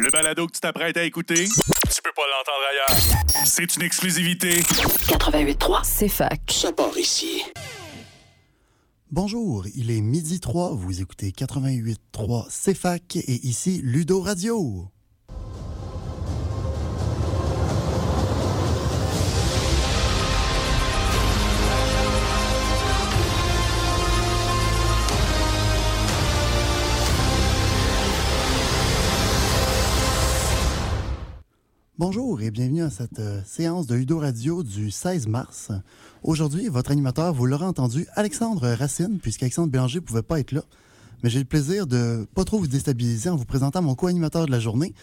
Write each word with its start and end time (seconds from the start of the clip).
Le 0.00 0.10
balado 0.10 0.46
que 0.46 0.52
tu 0.52 0.60
t'apprêtes 0.60 0.96
à 0.96 1.04
écouter, 1.04 1.44
tu 1.44 2.02
peux 2.02 2.12
pas 2.16 2.22
l'entendre 2.30 2.64
ailleurs. 2.70 3.46
C'est 3.46 3.76
une 3.76 3.82
exclusivité. 3.82 4.60
88.3, 4.60 5.80
c'est 5.84 6.08
fac. 6.08 6.40
Ça 6.50 6.72
part 6.72 6.96
ici. 6.96 7.42
Bonjour, 9.10 9.66
il 9.74 9.90
est 9.90 10.00
midi 10.00 10.40
3, 10.40 10.70
vous 10.74 11.02
écoutez 11.02 11.30
88.3 11.30 12.48
CFAC 12.48 13.16
et 13.16 13.46
ici 13.46 13.80
Ludo 13.84 14.20
Radio. 14.22 14.88
Bonjour 32.04 32.42
et 32.42 32.50
bienvenue 32.50 32.82
à 32.82 32.90
cette 32.90 33.20
euh, 33.20 33.40
séance 33.46 33.86
de 33.86 33.94
Ludo 33.94 34.18
Radio 34.18 34.64
du 34.64 34.90
16 34.90 35.28
mars. 35.28 35.70
Aujourd'hui, 36.24 36.66
votre 36.66 36.90
animateur, 36.90 37.32
vous 37.32 37.46
l'aurez 37.46 37.64
entendu, 37.64 38.08
Alexandre 38.16 38.70
Racine, 38.70 39.20
puisqu'Alexandre 39.22 39.70
Bélanger 39.70 40.00
ne 40.00 40.04
pouvait 40.04 40.22
pas 40.22 40.40
être 40.40 40.50
là. 40.50 40.62
Mais 41.22 41.30
j'ai 41.30 41.38
le 41.38 41.44
plaisir 41.44 41.86
de 41.86 42.26
pas 42.34 42.42
trop 42.42 42.58
vous 42.58 42.66
déstabiliser 42.66 43.30
en 43.30 43.36
vous 43.36 43.44
présentant 43.44 43.82
mon 43.82 43.94
co-animateur 43.94 44.46
de 44.46 44.50
la 44.50 44.58
journée, 44.58 44.94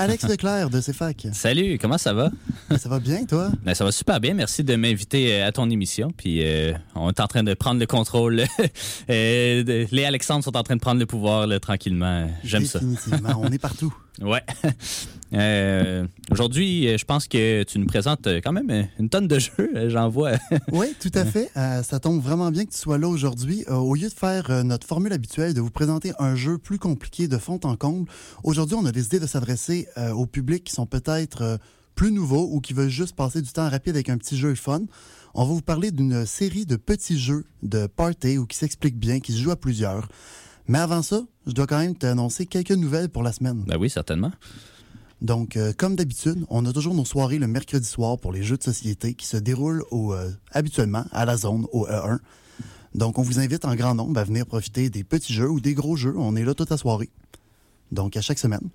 Alex 0.00 0.24
Leclerc 0.28 0.68
de 0.68 0.80
CFAC. 0.80 1.28
Salut, 1.32 1.78
comment 1.80 1.96
ça 1.96 2.12
va? 2.12 2.32
Ça 2.76 2.88
va 2.88 2.98
bien, 2.98 3.24
toi? 3.24 3.52
Ben, 3.62 3.74
ça 3.74 3.84
va 3.84 3.92
super 3.92 4.18
bien. 4.18 4.34
Merci 4.34 4.64
de 4.64 4.74
m'inviter 4.74 5.34
euh, 5.34 5.46
à 5.46 5.52
ton 5.52 5.70
émission. 5.70 6.10
Puis 6.16 6.44
euh, 6.44 6.72
on 6.96 7.10
est 7.10 7.20
en 7.20 7.28
train 7.28 7.44
de 7.44 7.54
prendre 7.54 7.78
le 7.78 7.86
contrôle. 7.86 8.42
Les 9.08 10.04
Alexandres 10.04 10.42
sont 10.42 10.56
en 10.56 10.64
train 10.64 10.74
de 10.74 10.80
prendre 10.80 10.98
le 10.98 11.06
pouvoir 11.06 11.46
là, 11.46 11.60
tranquillement. 11.60 12.28
J'aime 12.42 12.64
ça. 12.64 12.80
Définitivement, 12.80 13.40
on 13.40 13.52
est 13.52 13.58
partout. 13.58 13.94
Ouais. 14.20 14.42
Euh, 15.34 16.06
Aujourd'hui, 16.30 16.86
euh, 16.86 16.98
je 16.98 17.06
pense 17.06 17.26
que 17.26 17.62
tu 17.62 17.78
nous 17.78 17.86
présentes 17.86 18.26
euh, 18.26 18.42
quand 18.44 18.52
même 18.52 18.86
une 18.98 19.08
tonne 19.08 19.26
de 19.28 19.38
jeux. 19.38 19.88
J'en 19.88 20.10
vois. 20.10 20.32
Oui, 20.72 20.94
tout 21.00 21.10
à 21.14 21.24
fait. 21.24 21.50
Ça 21.54 22.00
tombe 22.00 22.20
vraiment 22.20 22.50
bien 22.50 22.66
que 22.66 22.70
tu 22.70 22.76
sois 22.76 22.98
là 22.98 23.08
aujourd'hui. 23.08 23.64
Au 23.66 23.94
lieu 23.94 24.10
de 24.10 24.12
faire 24.12 24.62
notre 24.62 24.86
formule 24.86 25.14
habituelle 25.14 25.54
de 25.54 25.62
vous 25.62 25.70
présenter 25.70 26.12
un 26.18 26.36
jeu 26.36 26.58
plus 26.58 26.78
compliqué 26.78 27.28
de 27.28 27.38
fond 27.38 27.58
en 27.64 27.76
comble, 27.76 28.10
aujourd'hui, 28.44 28.76
on 28.78 28.84
a 28.84 28.92
décidé 28.92 29.20
de 29.20 29.26
s'adresser 29.26 29.88
au 30.14 30.26
public 30.26 30.64
qui 30.64 30.74
sont 30.74 30.84
peut-être 30.84 31.58
plus 31.94 32.12
nouveaux 32.12 32.48
ou 32.52 32.60
qui 32.60 32.74
veulent 32.74 32.90
juste 32.90 33.16
passer 33.16 33.40
du 33.40 33.50
temps 33.52 33.70
rapide 33.70 33.94
avec 33.94 34.10
un 34.10 34.18
petit 34.18 34.36
jeu 34.36 34.54
fun. 34.54 34.82
On 35.34 35.46
va 35.46 35.54
vous 35.54 35.62
parler 35.62 35.90
d'une 35.90 36.26
série 36.26 36.66
de 36.66 36.76
petits 36.76 37.18
jeux 37.18 37.44
de 37.62 37.86
party 37.86 38.36
ou 38.36 38.44
qui 38.44 38.58
s'expliquent 38.58 38.98
bien, 38.98 39.20
qui 39.20 39.32
se 39.32 39.38
jouent 39.38 39.50
à 39.50 39.56
plusieurs. 39.56 40.08
Mais 40.68 40.78
avant 40.78 41.02
ça, 41.02 41.22
je 41.46 41.52
dois 41.52 41.66
quand 41.66 41.78
même 41.78 41.96
t'annoncer 41.96 42.46
quelques 42.46 42.72
nouvelles 42.72 43.08
pour 43.08 43.22
la 43.22 43.32
semaine. 43.32 43.64
ben 43.66 43.76
oui, 43.78 43.90
certainement. 43.90 44.32
Donc, 45.20 45.56
euh, 45.56 45.72
comme 45.76 45.94
d'habitude, 45.94 46.44
on 46.50 46.66
a 46.66 46.72
toujours 46.72 46.94
nos 46.94 47.04
soirées 47.04 47.38
le 47.38 47.46
mercredi 47.46 47.88
soir 47.88 48.18
pour 48.18 48.32
les 48.32 48.42
jeux 48.42 48.56
de 48.56 48.62
société 48.62 49.14
qui 49.14 49.26
se 49.26 49.36
déroulent 49.36 49.84
au, 49.92 50.12
euh, 50.12 50.30
habituellement 50.50 51.04
à 51.12 51.24
la 51.24 51.36
zone, 51.36 51.66
au 51.72 51.86
E1. 51.86 52.18
Donc, 52.94 53.18
on 53.18 53.22
vous 53.22 53.38
invite 53.38 53.64
en 53.64 53.74
grand 53.76 53.94
nombre 53.94 54.18
à 54.18 54.24
venir 54.24 54.46
profiter 54.46 54.90
des 54.90 55.04
petits 55.04 55.32
jeux 55.32 55.48
ou 55.48 55.60
des 55.60 55.74
gros 55.74 55.94
jeux. 55.94 56.14
On 56.16 56.34
est 56.34 56.44
là 56.44 56.54
toute 56.54 56.70
la 56.70 56.76
soirée. 56.76 57.08
Donc, 57.92 58.16
à 58.16 58.20
chaque 58.20 58.38
semaine. 58.38 58.68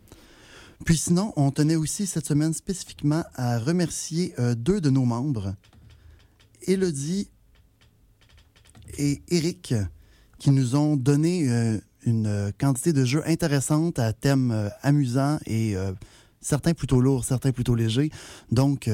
Puis 0.85 0.97
sinon, 0.97 1.33
on 1.35 1.51
tenait 1.51 1.75
aussi 1.75 2.05
cette 2.05 2.25
semaine 2.25 2.53
spécifiquement 2.53 3.23
à 3.35 3.59
remercier 3.59 4.33
euh, 4.39 4.55
deux 4.55 4.79
de 4.79 4.89
nos 4.89 5.05
membres, 5.05 5.53
Élodie 6.61 7.29
et 8.97 9.21
Eric, 9.29 9.73
qui 10.39 10.51
nous 10.51 10.75
ont 10.75 10.95
donné 10.95 11.49
euh, 11.49 11.79
une 12.07 12.27
euh, 12.27 12.51
quantité 12.57 12.93
de 12.93 13.05
jeux 13.05 13.21
intéressante 13.27 13.99
à 13.99 14.13
thème 14.13 14.51
euh, 14.51 14.69
amusant 14.81 15.37
et 15.45 15.75
euh, 15.75 15.91
certains 16.41 16.73
plutôt 16.73 17.01
lourds, 17.01 17.25
certains 17.25 17.51
plutôt 17.51 17.75
légers. 17.75 18.09
Donc, 18.51 18.89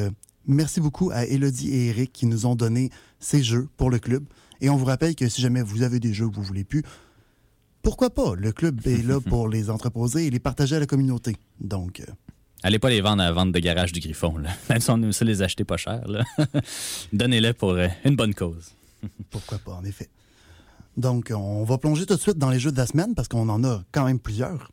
merci 0.47 0.81
beaucoup 0.81 1.11
à 1.11 1.25
Elodie 1.25 1.69
et 1.71 1.88
Eric 1.89 2.11
qui 2.11 2.25
nous 2.25 2.45
ont 2.45 2.55
donné 2.55 2.89
ces 3.19 3.44
jeux 3.44 3.69
pour 3.77 3.91
le 3.91 3.99
club. 3.99 4.25
Et 4.61 4.70
on 4.70 4.76
vous 4.76 4.86
rappelle 4.86 5.15
que 5.15 5.30
si 5.30 5.42
jamais 5.42 5.61
vous 5.61 5.83
avez 5.83 5.99
des 5.99 6.14
jeux 6.14 6.27
que 6.30 6.36
vous 6.36 6.43
voulez 6.43 6.64
plus, 6.64 6.83
pourquoi 7.83 8.10
pas? 8.10 8.33
Le 8.36 8.52
club 8.52 8.80
est 8.87 9.05
là 9.05 9.20
pour 9.30 9.48
les 9.49 9.70
entreposer 9.70 10.25
et 10.25 10.30
les 10.30 10.39
partager 10.39 10.77
à 10.77 10.80
la 10.80 10.86
communauté. 10.87 11.36
Donc, 11.60 12.02
Allez 12.64 12.80
pas 12.80 12.89
les 12.89 13.02
vendre 13.02 13.21
à 13.21 13.25
la 13.25 13.33
vente 13.33 13.52
de 13.52 13.60
garage 13.60 13.92
du 13.92 13.99
Griffon. 13.99 14.37
Là. 14.37 14.49
Même 14.70 14.80
si 14.80 14.89
on 14.89 14.95
aime 15.04 15.11
ça 15.11 15.25
les 15.25 15.42
acheter 15.42 15.65
pas 15.65 15.77
cher. 15.77 16.02
Donnez-les 17.14 17.54
pour 17.54 17.75
une 18.05 18.15
bonne 18.15 18.33
cause. 18.33 18.71
pourquoi 19.30 19.60
pas, 19.60 19.73
en 19.73 19.83
effet. 19.83 20.10
Donc, 20.98 21.31
on 21.36 21.64
va 21.64 21.77
plonger 21.77 22.05
tout 22.05 22.15
de 22.15 22.20
suite 22.21 22.37
dans 22.37 22.49
les 22.49 22.59
jeux 22.59 22.71
de 22.71 22.77
la 22.77 22.86
semaine 22.86 23.15
parce 23.15 23.27
qu'on 23.27 23.49
en 23.49 23.64
a 23.64 23.83
quand 23.92 24.05
même 24.05 24.20
plusieurs. 24.20 24.71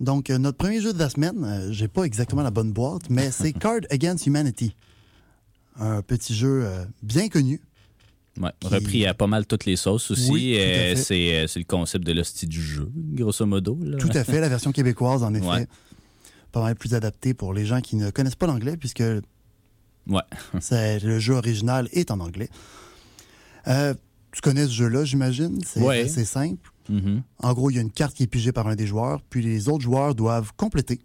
Donc, 0.00 0.28
euh, 0.30 0.38
notre 0.38 0.58
premier 0.58 0.80
jeu 0.80 0.92
de 0.92 0.98
la 0.98 1.08
semaine, 1.08 1.44
euh, 1.44 1.70
j'ai 1.72 1.86
pas 1.88 2.02
exactement 2.02 2.42
la 2.42 2.50
bonne 2.50 2.72
boîte, 2.72 3.08
mais 3.10 3.30
c'est 3.30 3.52
Card 3.52 3.80
Against 3.90 4.26
Humanity. 4.26 4.74
Un 5.78 6.02
petit 6.02 6.34
jeu 6.34 6.64
euh, 6.64 6.84
bien 7.02 7.28
connu. 7.28 7.60
Ouais, 8.40 8.50
Qui- 8.58 8.66
Repris 8.68 9.06
à 9.06 9.14
pas 9.14 9.28
mal 9.28 9.46
toutes 9.46 9.64
les 9.64 9.76
sauces 9.76 10.10
aussi. 10.10 10.30
Oui, 10.32 10.56
Euh, 10.58 10.96
c'est 10.96 11.46
le 11.56 11.62
concept 11.64 12.04
de 12.04 12.12
l'hostie 12.12 12.48
du 12.48 12.60
jeu, 12.60 12.90
grosso 12.96 13.46
modo. 13.46 13.78
là. 13.82 13.96
Tout 13.98 14.10
à 14.14 14.24
fait, 14.24 14.40
la 14.40 14.48
version 14.48 14.72
québécoise, 14.72 15.22
en 15.22 15.32
effet. 15.34 15.46
Ouais. 15.46 15.68
Pas 16.50 16.60
mal 16.60 16.74
plus 16.74 16.94
adaptée 16.94 17.32
pour 17.34 17.54
les 17.54 17.64
gens 17.64 17.80
qui 17.80 17.94
ne 17.94 18.10
connaissent 18.10 18.34
pas 18.34 18.48
l'anglais, 18.48 18.76
puisque 18.76 19.02
Ouais. 20.08 20.22
le 21.04 21.18
jeu 21.20 21.34
original 21.34 21.88
est 21.92 22.10
en 22.10 22.18
anglais. 22.18 22.48
Tu 24.34 24.40
connais 24.40 24.64
ce 24.66 24.72
jeu-là, 24.72 25.04
j'imagine? 25.04 25.60
C'est 25.64 25.80
Ouais. 25.80 26.02
assez 26.02 26.24
simple. 26.24 26.70
Mhm. 26.88 27.22
En 27.38 27.52
gros, 27.54 27.70
il 27.70 27.76
y 27.76 27.78
a 27.78 27.82
une 27.82 27.90
carte 27.90 28.14
qui 28.14 28.24
est 28.24 28.26
pigée 28.26 28.52
par 28.52 28.66
un 28.66 28.74
des 28.74 28.86
joueurs, 28.86 29.22
puis 29.30 29.42
les 29.42 29.68
autres 29.68 29.84
joueurs 29.84 30.14
doivent 30.14 30.52
compléter 30.56 31.00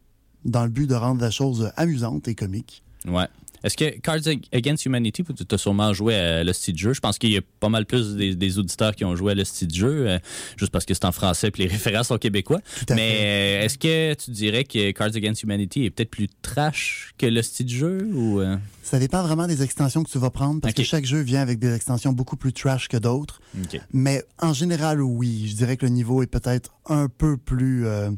dans 0.45 0.63
le 0.63 0.69
but 0.69 0.87
de 0.87 0.95
rendre 0.95 1.21
la 1.21 1.29
chose 1.31 1.71
amusante 1.77 2.27
et 2.27 2.35
comique. 2.35 2.83
Ouais. 3.07 3.27
Est-ce 3.63 3.75
que 3.75 3.99
Cards 3.99 4.21
Against 4.53 4.85
Humanity, 4.85 5.23
tu 5.23 5.55
as 5.55 5.57
sûrement 5.57 5.93
joué 5.93 6.15
à 6.15 6.43
le 6.43 6.53
style 6.53 6.73
de 6.73 6.79
jeu? 6.79 6.93
Je 6.93 6.99
pense 6.99 7.17
qu'il 7.17 7.31
y 7.31 7.37
a 7.37 7.41
pas 7.59 7.69
mal 7.69 7.85
plus 7.85 8.15
des, 8.15 8.35
des 8.35 8.59
auditeurs 8.59 8.95
qui 8.95 9.05
ont 9.05 9.15
joué 9.15 9.33
à 9.33 9.35
le 9.35 9.43
style 9.43 9.67
de 9.67 9.75
jeu, 9.75 10.07
euh, 10.07 10.19
juste 10.57 10.71
parce 10.71 10.85
que 10.85 10.93
c'est 10.93 11.05
en 11.05 11.11
français 11.11 11.49
et 11.49 11.61
les 11.61 11.67
références 11.67 12.07
sont 12.07 12.17
québécois. 12.17 12.61
Mais 12.89 13.61
euh, 13.61 13.65
est-ce 13.65 13.77
que 13.77 14.13
tu 14.13 14.31
dirais 14.31 14.63
que 14.63 14.91
Cards 14.91 15.15
Against 15.15 15.43
Humanity 15.43 15.85
est 15.85 15.89
peut-être 15.89 16.09
plus 16.09 16.27
trash 16.41 17.13
que 17.17 17.25
le 17.25 17.41
style 17.41 17.65
de 17.65 17.71
jeu? 17.71 18.09
Ou, 18.13 18.39
euh? 18.39 18.57
Ça 18.83 18.99
dépend 18.99 19.21
vraiment 19.23 19.47
des 19.47 19.61
extensions 19.61 20.03
que 20.03 20.09
tu 20.09 20.17
vas 20.17 20.31
prendre, 20.31 20.61
parce 20.61 20.73
que 20.73 20.83
chaque 20.83 21.05
jeu 21.05 21.19
vient 21.19 21.41
avec 21.41 21.59
des 21.59 21.73
extensions 21.73 22.13
beaucoup 22.13 22.37
plus 22.37 22.53
trash 22.53 22.87
que 22.87 22.97
d'autres. 22.97 23.41
Mais 23.93 24.23
en 24.39 24.53
général, 24.53 25.01
oui, 25.01 25.47
je 25.47 25.55
dirais 25.55 25.77
que 25.77 25.85
le 25.85 25.91
niveau 25.91 26.23
est 26.23 26.27
peut-être 26.27 26.71
un 26.87 27.07
peu 27.07 27.37
plus 27.37 27.85
euh, 27.85 28.09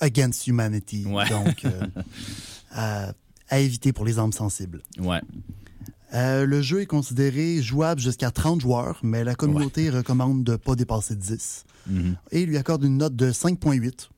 against 0.00 0.46
humanity. 0.46 1.06
Ouais. 1.06 1.28
Donc, 1.28 1.64
à, 3.48 3.60
éviter 3.60 3.92
pour 3.92 4.04
les 4.04 4.18
âmes 4.18 4.32
sensibles. 4.32 4.82
Ouais. 4.98 5.20
Euh, 6.14 6.46
le 6.46 6.62
jeu 6.62 6.80
est 6.80 6.86
considéré 6.86 7.60
jouable 7.60 8.00
jusqu'à 8.00 8.30
30 8.30 8.60
joueurs, 8.60 9.00
mais 9.02 9.24
la 9.24 9.34
communauté 9.34 9.90
recommande 9.90 10.44
de 10.44 10.52
ne 10.52 10.56
pas 10.56 10.76
dépasser 10.76 11.16
10. 11.16 11.64
Mhm. 11.88 12.16
Et 12.30 12.42
il 12.42 12.48
lui 12.48 12.56
accorde 12.56 12.84
une 12.84 12.98
note 12.98 13.16
de 13.16 13.32
5.8, 13.32 14.08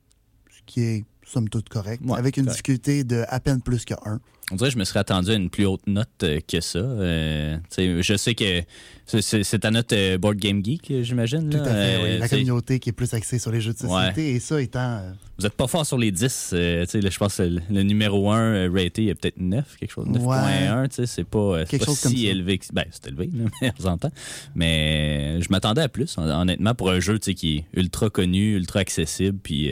ce 0.49 0.61
qui 0.65 0.81
est 0.81 1.05
somme 1.29 1.49
toute 1.49 1.69
correct, 1.69 2.01
Ouais, 2.05 2.17
avec 2.17 2.37
une 2.37 2.45
correct. 2.45 2.53
difficulté 2.55 3.03
de 3.03 3.23
à 3.27 3.39
peine 3.39 3.61
plus 3.61 3.83
que 3.85 3.93
1. 4.05 4.19
On 4.49 4.55
dirait 4.55 4.69
que 4.69 4.75
je 4.75 4.79
me 4.79 4.85
serais 4.85 4.99
attendu 5.01 5.31
à 5.31 5.33
une 5.33 5.49
plus 5.49 5.65
haute 5.65 5.85
note 5.87 6.07
euh, 6.23 6.39
que 6.47 6.61
ça. 6.61 6.79
Euh, 6.79 7.57
je 7.77 8.15
sais 8.15 8.33
que 8.33 8.61
c'est- 9.05 9.59
ta 9.59 9.71
note 9.71 9.91
euh, 9.91 10.17
Board 10.17 10.37
Game 10.37 10.63
Geek, 10.63 10.89
j'imagine. 11.01 11.49
Tout 11.49 11.57
à 11.57 11.65
fait, 11.65 11.69
Euh, 11.73 12.13
oui. 12.13 12.17
La 12.19 12.29
communauté 12.29 12.79
qui 12.79 12.89
est 12.89 12.93
plus 12.93 13.13
axée 13.13 13.39
sur 13.39 13.51
les 13.51 13.59
jeux 13.59 13.73
de 13.73 13.77
société, 13.77 14.31
et 14.35 14.39
ça 14.39 14.61
étant... 14.61 14.99
euh, 14.99 15.11
Vous 15.37 15.45
êtes 15.45 15.53
pas 15.53 15.67
fort 15.67 15.85
sur 15.85 15.97
les 15.97 16.11
10. 16.11 16.51
euh, 16.53 16.85
tu 16.85 16.91
sais, 16.91 17.01
là, 17.01 17.09
je 17.09 17.17
pense 17.17 17.35
que 17.35 17.43
le, 17.43 17.61
le 17.69 17.83
numéro 17.83 18.31
1 18.31 18.39
euh, 18.39 18.69
raté, 18.73 19.01
il 19.01 19.07
y 19.09 19.11
a 19.11 19.15
peut-être 19.15 19.37
9, 19.41 19.75
quelque 19.77 19.91
chose. 19.91 20.07
9.1, 20.07 20.87
tu 20.87 20.95
sais, 20.95 21.05
c'est 21.07 21.23
pas, 21.25 21.65
Quelque 21.65 21.81
pas 21.81 21.85
chose 21.87 21.97
si 21.99 22.27
élevé. 22.27 22.57
que- 22.57 22.67
Ben, 22.71 22.85
c'est 22.89 23.07
élevé, 23.07 23.29
mais 23.61 23.73
on 23.77 23.81
s'entend. 23.83 24.11
Mais 24.55 25.41
je 25.41 25.47
m'attendais 25.49 25.81
à 25.81 25.89
plus, 25.89 26.17
hon- 26.17 26.21
honnêtement, 26.23 26.73
pour 26.73 26.89
un 26.89 27.01
jeu 27.01 27.17
qui 27.17 27.57
est 27.57 27.79
ultra 27.79 28.09
connu, 28.09 28.55
ultra 28.55 28.79
accessible, 28.79 29.37
puis 29.43 29.71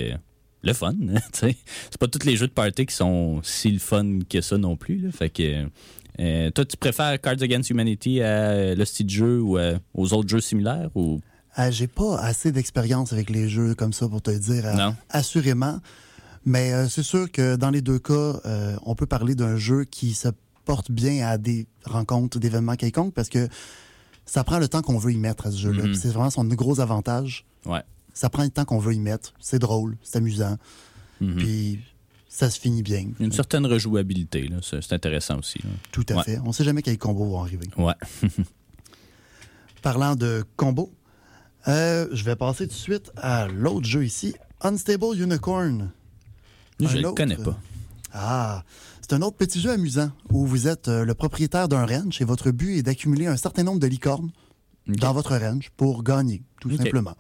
le 0.66 0.74
fun. 0.74 0.94
c'est 1.34 1.98
pas 2.00 2.08
tous 2.08 2.26
les 2.26 2.36
jeux 2.36 2.48
de 2.48 2.52
party 2.54 2.86
qui 2.86 2.96
sont 2.96 3.40
si 3.44 3.72
le 3.72 3.80
fun 3.80 4.20
que 4.30 4.42
ça 4.42 4.58
non 4.58 4.76
plus. 4.76 4.98
Là, 4.98 5.12
fait 5.12 5.30
que. 5.30 5.66
euh, 6.20 6.52
toi, 6.52 6.66
tu 6.66 6.76
préfères 6.78 7.20
Cards 7.22 7.42
Against 7.42 7.70
Humanity 7.70 8.22
à 8.22 8.26
euh, 8.28 8.76
le 8.76 8.86
style 8.86 9.06
de 9.06 9.12
jeu 9.12 9.42
ou 9.42 9.58
euh, 9.58 9.78
aux 9.94 10.14
autres 10.14 10.30
jeux 10.30 10.42
similaires 10.42 10.90
ou? 10.96 11.22
Ah, 11.56 11.72
J'ai 11.72 11.88
pas 11.88 12.18
assez 12.20 12.52
d'expérience 12.52 13.14
avec 13.14 13.30
les 13.30 13.48
jeux 13.48 13.76
comme 13.76 13.94
ça 13.94 14.10
pour 14.10 14.22
te 14.22 14.32
dire 14.32 14.66
euh, 14.66 14.74
Non. 14.74 14.96
assurément. 15.10 15.80
Mais 16.46 16.74
euh, 16.74 16.88
c'est 16.90 17.04
sûr 17.04 17.32
que 17.32 17.56
dans 17.56 17.70
les 17.70 17.82
deux 17.82 17.98
cas, 18.00 18.40
on 18.86 18.94
peut 18.96 19.08
parler 19.08 19.36
d'un 19.36 19.56
jeu 19.58 19.84
qui 19.86 20.14
se 20.14 20.28
porte 20.66 20.92
bien 20.92 21.26
à 21.28 21.38
des 21.38 21.66
rencontres, 21.86 22.40
d'événements 22.40 22.76
quelconques 22.76 23.14
parce 23.14 23.30
que 23.30 23.48
ça 24.26 24.44
prend 24.44 24.58
le 24.60 24.68
temps 24.68 24.82
qu'on 24.82 24.98
veut 24.98 25.12
y 25.12 25.18
mettre 25.18 25.46
à 25.48 25.52
ce 25.52 25.58
jeu-là. 25.58 25.84
Mhm. 25.84 25.92
Puis 25.92 26.00
C'est 26.00 26.10
vraiment 26.10 26.30
son 26.32 26.44
gros 26.46 26.80
avantage. 26.80 27.46
Ouais. 27.66 27.82
Ça 28.16 28.30
prend 28.32 28.44
le 28.44 28.50
temps 28.50 28.66
qu'on 28.66 28.80
veut 28.80 28.94
y 28.96 29.00
mettre. 29.00 29.34
C'est 29.40 29.60
drôle, 29.60 29.98
c'est 30.02 30.18
amusant. 30.18 30.58
Mhm. 31.22 31.36
Puis 31.36 31.80
ça 32.28 32.50
se 32.50 32.60
finit 32.60 32.82
bien. 32.82 33.10
Une 33.20 33.32
certaine 33.32 33.66
rejouabilité, 33.68 34.48
là. 34.48 34.58
C'est, 34.64 34.92
intéressant 34.94 35.38
aussi. 35.40 35.60
là. 35.64 35.70
Tout 35.92 36.06
à 36.10 36.16
Ouais. 36.16 36.24
fait. 36.24 36.40
On 36.44 36.52
sait 36.52 36.64
jamais 36.64 36.82
quels 36.82 36.98
combos 36.98 37.26
vont 37.26 37.42
arriver. 37.42 37.68
Ouais. 37.78 37.94
Parlant 39.82 40.16
de 40.16 40.44
combos, 40.56 40.92
euh, 41.68 42.08
je 42.12 42.24
vais 42.24 42.36
passer 42.36 42.68
tout 42.68 42.74
de 42.74 42.78
suite 42.80 43.12
à 43.18 43.48
l'autre 43.48 43.86
jeu 43.86 44.04
ici, 44.06 44.34
Unstable 44.62 45.16
Unicorn. 45.20 45.92
Je 46.80 46.98
Un 46.98 47.02
le 47.02 47.12
connais 47.12 47.38
pas. 47.38 47.58
Ah, 48.14 48.64
c'est 49.02 49.14
un 49.14 49.22
autre 49.22 49.38
petit 49.38 49.60
jeu 49.60 49.72
amusant 49.72 50.10
où 50.32 50.46
vous 50.46 50.68
êtes 50.68 50.88
euh, 50.88 51.06
le 51.06 51.14
propriétaire 51.14 51.68
d'un 51.68 51.86
ranch 51.86 52.22
et 52.22 52.26
votre 52.26 52.50
but 52.52 52.78
est 52.78 52.84
d'accumuler 52.84 53.28
un 53.28 53.38
certain 53.38 53.64
nombre 53.64 53.80
de 53.80 53.88
licornes 53.88 54.32
dans 54.88 55.14
votre 55.14 55.36
ranch 55.38 55.70
pour 55.78 56.04
gagner, 56.04 56.44
tout 56.62 56.76
simplement. 56.76 57.16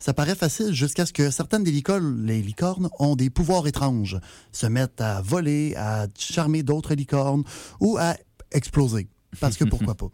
Ça 0.00 0.14
paraît 0.14 0.34
facile 0.34 0.72
jusqu'à 0.72 1.04
ce 1.04 1.12
que 1.12 1.30
certaines 1.30 1.62
des 1.62 1.70
licornes, 1.70 2.24
les 2.24 2.40
licornes 2.40 2.88
ont 2.98 3.16
des 3.16 3.28
pouvoirs 3.28 3.66
étranges, 3.66 4.18
se 4.50 4.66
mettent 4.66 5.02
à 5.02 5.20
voler, 5.20 5.74
à 5.76 6.06
charmer 6.18 6.62
d'autres 6.62 6.94
licornes 6.94 7.44
ou 7.80 7.98
à 7.98 8.16
exploser. 8.50 9.08
Parce 9.40 9.58
que 9.58 9.64
pourquoi 9.64 9.94
pas. 9.94 10.08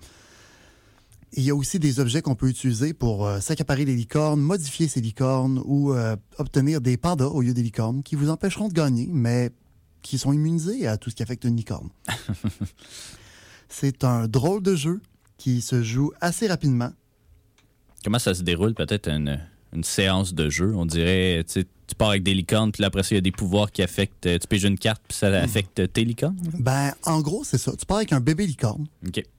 Il 1.35 1.45
y 1.45 1.51
a 1.51 1.55
aussi 1.55 1.79
des 1.79 2.01
objets 2.01 2.21
qu'on 2.21 2.35
peut 2.35 2.49
utiliser 2.49 2.95
pour 2.95 3.27
euh, 3.27 3.41
s'accaparer 3.41 3.85
les 3.85 3.95
licornes, 3.95 4.41
modifier 4.41 4.89
ces 4.89 5.01
licornes 5.01 5.63
ou 5.65 5.93
euh, 5.93 6.17
obtenir 6.39 6.81
des 6.81 6.97
pandas 6.97 7.27
au 7.27 7.41
lieu 7.43 7.55
des 7.55 7.63
licornes 7.63 8.03
qui 8.03 8.17
vous 8.17 8.31
empêcheront 8.31 8.69
de 8.69 8.73
gagner, 8.73 9.09
mais 9.13 9.51
qui 10.03 10.19
sont 10.19 10.33
immunisés 10.33 10.87
à 10.89 10.97
tout 10.97 11.11
ce 11.11 11.15
qui 11.15 11.23
affecte 11.23 11.45
une 11.45 11.57
licorne. 11.57 11.91
C'est 13.69 14.03
un 14.03 14.27
drôle 14.27 14.63
de 14.63 14.75
jeu 14.75 15.01
qui 15.37 15.61
se 15.61 15.83
joue 15.83 16.13
assez 16.21 16.49
rapidement. 16.49 16.91
Comment 18.03 18.19
ça 18.19 18.35
se 18.35 18.43
déroule 18.43 18.75
peut-être 18.75 19.09
une, 19.09 19.41
une 19.77 19.85
séance 19.85 20.35
de 20.35 20.51
jeu? 20.51 20.75
On 20.75 20.87
dirait, 20.87 21.45
tu 21.47 21.61
sais, 21.61 21.67
tu 21.87 21.95
pars 21.95 22.11
avec 22.11 22.25
des 22.25 22.35
licornes, 22.35 22.73
puis 22.73 22.83
là, 22.83 22.89
après 22.89 23.03
ça, 23.03 23.11
il 23.13 23.15
y 23.15 23.19
a 23.19 23.23
des 23.23 23.31
pouvoirs 23.31 23.71
qui 23.71 23.83
affectent. 23.83 24.23
Tu 24.23 24.49
piges 24.49 24.65
une 24.65 24.79
carte, 24.79 25.03
puis 25.07 25.17
ça 25.17 25.29
affecte 25.29 25.93
tes 25.93 26.05
licornes? 26.05 26.37
Ben, 26.59 26.93
en 27.05 27.21
gros, 27.21 27.45
c'est 27.45 27.59
ça. 27.59 27.73
Tu 27.79 27.87
pars 27.87 27.99
avec 27.99 28.13
un 28.13 28.21
bébé 28.21 28.47
licorne 28.47 28.87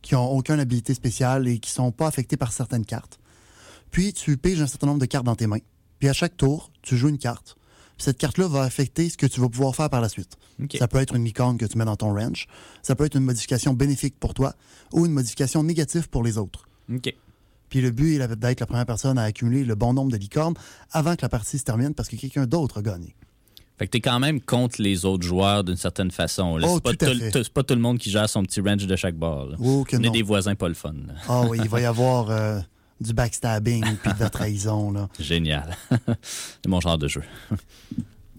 qui 0.01 0.13
n'ont 0.13 0.29
aucune 0.29 0.59
habilité 0.59 0.93
spéciale 0.93 1.47
et 1.47 1.59
qui 1.59 1.71
sont 1.71 1.91
pas 1.91 2.07
affectés 2.07 2.37
par 2.37 2.53
certaines 2.53 2.85
cartes. 2.85 3.19
Puis, 3.91 4.13
tu 4.13 4.37
piges 4.37 4.61
un 4.61 4.67
certain 4.67 4.87
nombre 4.87 4.99
de 4.99 5.05
cartes 5.05 5.25
dans 5.25 5.35
tes 5.35 5.47
mains. 5.47 5.59
Puis, 5.99 6.07
à 6.07 6.13
chaque 6.13 6.37
tour, 6.37 6.71
tu 6.81 6.95
joues 6.95 7.09
une 7.09 7.17
carte. 7.17 7.57
Puis 7.97 8.03
cette 8.03 8.19
carte-là 8.19 8.47
va 8.47 8.61
affecter 8.61 9.09
ce 9.09 9.17
que 9.17 9.25
tu 9.25 9.41
vas 9.41 9.49
pouvoir 9.49 9.75
faire 9.75 9.89
par 9.89 10.01
la 10.01 10.09
suite. 10.09 10.37
Ça 10.77 10.87
peut 10.87 10.99
être 10.99 11.15
une 11.15 11.25
licorne 11.25 11.57
que 11.57 11.65
tu 11.65 11.79
mets 11.79 11.85
dans 11.85 11.95
ton 11.95 12.13
ranch. 12.13 12.45
Ça 12.83 12.95
peut 12.95 13.05
être 13.05 13.15
une 13.15 13.23
modification 13.23 13.73
bénéfique 13.73 14.13
pour 14.19 14.35
toi 14.35 14.53
ou 14.93 15.07
une 15.07 15.13
modification 15.13 15.63
négative 15.63 16.07
pour 16.07 16.23
les 16.23 16.37
autres. 16.37 16.67
Puis 17.69 17.81
le 17.81 17.91
but 17.91 18.19
est 18.19 18.35
d'être 18.35 18.59
la 18.59 18.65
première 18.65 18.85
personne 18.85 19.17
à 19.17 19.23
accumuler 19.23 19.63
le 19.63 19.75
bon 19.75 19.93
nombre 19.93 20.11
de 20.11 20.17
licornes 20.17 20.55
avant 20.91 21.15
que 21.15 21.21
la 21.21 21.29
partie 21.29 21.57
se 21.57 21.63
termine 21.63 21.93
parce 21.93 22.09
que 22.09 22.15
quelqu'un 22.15 22.45
d'autre 22.45 22.79
a 22.79 22.81
gagné. 22.81 23.15
Fait 23.77 23.85
que 23.85 23.91
t'es 23.91 24.01
quand 24.01 24.19
même 24.19 24.41
contre 24.41 24.81
les 24.81 25.05
autres 25.05 25.25
joueurs 25.25 25.63
d'une 25.63 25.75
certaine 25.75 26.09
façon. 26.09 26.57
Oh, 26.63 26.75
c'est, 26.75 26.83
pas 26.83 26.93
tout 26.93 27.51
pas 27.53 27.75
le 27.75 27.81
monde 27.81 27.99
qui 27.99 28.09
gère 28.09 28.27
son 28.27 28.41
petit 28.41 28.59
ranch 28.59 28.87
de 28.87 28.95
chaque 28.95 29.15
bord. 29.15 29.49
Oh, 29.59 29.85
On 29.91 29.97
est 29.97 29.99
non. 29.99 30.11
des 30.11 30.23
voisins 30.23 30.55
pas 30.55 30.67
le 30.67 30.73
fun. 30.73 30.95
Ah 31.27 31.43
oui, 31.47 31.59
il 31.61 31.69
va 31.69 31.81
y 31.81 31.85
avoir 31.85 32.31
euh, 32.31 32.59
du 32.99 33.13
backstabbing 33.13 33.85
puis 34.01 34.13
de 34.13 34.19
la 34.19 34.31
trahison. 34.31 34.91
Là. 34.91 35.09
Génial. 35.19 35.77
c'est 36.23 36.67
mon 36.67 36.79
genre 36.81 36.97
de 36.97 37.07
jeu. 37.07 37.21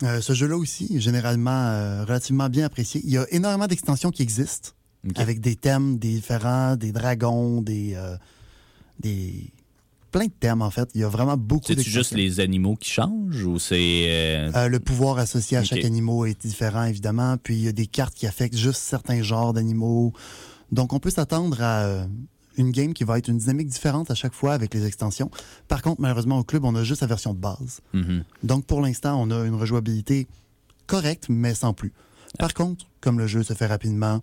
Euh, 0.02 0.20
ce 0.20 0.32
jeu-là 0.32 0.56
aussi 0.56 0.96
est 0.96 1.00
généralement 1.00 1.50
euh, 1.50 2.04
relativement 2.04 2.48
bien 2.48 2.64
apprécié. 2.64 3.00
Il 3.04 3.10
y 3.10 3.18
a 3.18 3.26
énormément 3.30 3.68
d'extensions 3.68 4.10
qui 4.10 4.22
existent 4.22 4.70
avec 5.14 5.40
des 5.40 5.54
thèmes 5.54 5.98
différents, 5.98 6.74
des 6.74 6.90
dragons, 6.90 7.62
des, 7.62 7.96
des... 9.00 9.50
plein 10.10 10.26
de 10.26 10.32
thèmes 10.40 10.62
en 10.62 10.70
fait. 10.70 10.88
Il 10.94 11.00
y 11.00 11.04
a 11.04 11.08
vraiment 11.08 11.36
beaucoup 11.36 11.66
C'est-tu 11.66 11.82
juste 11.82 12.14
d'extensions. 12.14 12.16
les 12.18 12.40
animaux 12.40 12.76
qui 12.76 12.90
changent 12.90 13.44
ou 13.44 13.58
c'est. 13.58 14.04
euh, 14.08 14.50
Euh, 14.54 14.68
le 14.68 14.80
pouvoir 14.80 15.18
associé 15.18 15.56
à 15.56 15.64
chaque 15.64 15.84
animal 15.84 16.28
est 16.28 16.40
différent, 16.46 16.84
évidemment. 16.84 17.36
Puis 17.42 17.56
il 17.56 17.62
y 17.64 17.68
a 17.68 17.72
des 17.72 17.86
cartes 17.86 18.14
qui 18.14 18.26
affectent 18.26 18.56
juste 18.56 18.80
certains 18.82 19.22
genres 19.22 19.52
d'animaux. 19.52 20.12
Donc 20.72 20.92
on 20.92 20.98
peut 20.98 21.10
s'attendre 21.10 21.62
à 21.62 21.84
euh, 21.84 22.04
une 22.56 22.70
game 22.72 22.92
qui 22.92 23.04
va 23.04 23.18
être 23.18 23.28
une 23.28 23.38
dynamique 23.38 23.68
différente 23.68 24.10
à 24.10 24.14
chaque 24.14 24.34
fois 24.34 24.52
avec 24.54 24.74
les 24.74 24.84
extensions. 24.86 25.30
Par 25.68 25.80
contre, 25.82 26.00
malheureusement, 26.00 26.38
au 26.38 26.44
club, 26.44 26.64
on 26.64 26.74
a 26.74 26.84
juste 26.84 27.00
la 27.02 27.06
version 27.06 27.32
de 27.34 27.38
base. 27.38 27.80
mhm. 27.92 28.24
Donc 28.42 28.64
pour 28.66 28.80
l'instant, 28.80 29.20
on 29.22 29.30
a 29.30 29.44
une 29.46 29.54
rejouabilité 29.54 30.26
correcte, 30.86 31.26
mais 31.28 31.54
sans 31.54 31.72
plus. 31.72 31.92
Par 32.38 32.52
contre, 32.54 32.86
comme 33.00 33.18
le 33.18 33.26
jeu 33.26 33.42
se 33.42 33.52
fait 33.54 33.66
rapidement, 33.66 34.22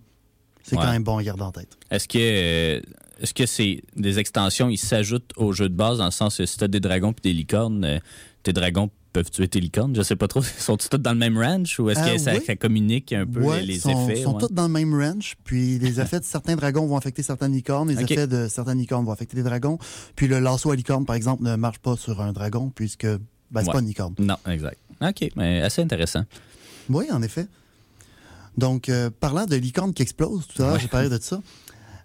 c'est 0.62 0.76
Ouais. 0.76 0.82
quand 0.84 0.90
même 0.90 1.02
bon 1.04 1.16
à 1.16 1.22
garder 1.22 1.42
en 1.42 1.52
tête. 1.52 1.76
Est-ce 1.90 2.06
que 2.08 2.82
est-ce 3.20 3.34
que 3.34 3.46
c'est 3.46 3.82
des 3.96 4.18
extensions, 4.18 4.68
ils 4.68 4.76
s'ajoutent 4.78 5.32
au 5.36 5.52
jeu 5.52 5.68
de 5.68 5.74
base 5.74 5.98
dans 5.98 6.04
le 6.06 6.10
sens 6.10 6.36
que 6.38 6.46
si 6.46 6.56
t'as 6.58 6.68
des 6.68 6.80
dragons 6.80 7.12
puis 7.12 7.22
des 7.22 7.32
licornes, 7.36 7.84
euh, 7.84 7.98
tes 8.42 8.52
dragons 8.52 8.90
peuvent 9.12 9.30
tuer 9.30 9.48
tes 9.48 9.60
licornes? 9.60 9.94
Je 9.96 10.02
sais 10.02 10.16
pas 10.16 10.28
trop. 10.28 10.42
Sont-ils 10.58 10.88
tous 10.90 10.98
dans 10.98 11.12
le 11.12 11.18
même 11.18 11.38
ranch 11.38 11.78
ou 11.80 11.88
est-ce 11.90 12.00
Euh, 12.00 12.12
que 12.14 12.18
ça, 12.18 12.34
oui. 12.34 12.40
ça 12.46 12.56
communique 12.56 13.12
un 13.12 13.26
peu 13.26 13.40
Ouais, 13.40 13.60
les, 13.60 13.66
les 13.66 13.74
ils 13.76 13.80
sont, 13.80 14.08
effets? 14.08 14.22
sont 14.22 14.34
ouais? 14.34 14.40
tous 14.46 14.52
dans 14.52 14.66
le 14.66 14.72
même 14.72 14.94
range. 14.94 15.36
Puis 15.44 15.78
les 15.78 16.00
effets 16.00 16.20
de 16.20 16.24
certains 16.24 16.56
dragons 16.56 16.86
vont 16.86 16.96
affecter 16.96 17.22
certaines 17.22 17.52
licornes. 17.52 17.88
Les 17.88 18.00
effets 18.02 18.26
de 18.26 18.48
certaines 18.48 18.78
licornes 18.78 19.04
vont 19.06 19.12
affecter 19.12 19.36
les 19.36 19.42
dragons. 19.42 19.78
Puis 20.14 20.26
le 20.28 20.38
lasso 20.38 20.70
à 20.70 20.76
licorne, 20.76 21.06
par 21.06 21.16
exemple, 21.16 21.42
ne 21.42 21.56
marche 21.56 21.78
pas 21.78 21.96
sur 21.96 22.20
un 22.20 22.32
dragon 22.32 22.70
puisque 22.74 23.06
ben, 23.06 23.18
c'est 23.60 23.66
Ouais. 23.68 23.72
pas 23.72 23.80
une 23.80 23.86
licorne. 23.86 24.14
Non, 24.18 24.36
exact. 24.48 24.76
OK, 25.00 25.28
mais 25.36 25.62
assez 25.62 25.80
intéressant. 25.82 26.24
Oui, 26.90 27.06
en 27.10 27.22
effet. 27.22 27.46
Donc, 28.58 28.88
euh, 28.88 29.10
parlant 29.20 29.44
de 29.44 29.54
licorne 29.56 29.92
qui 29.92 30.02
explose, 30.02 30.46
tout 30.46 30.62
à 30.62 30.66
l'heure, 30.68 30.78
j'ai 30.78 30.88
parlé 30.88 31.08
de 31.10 31.18
ça. 31.20 31.40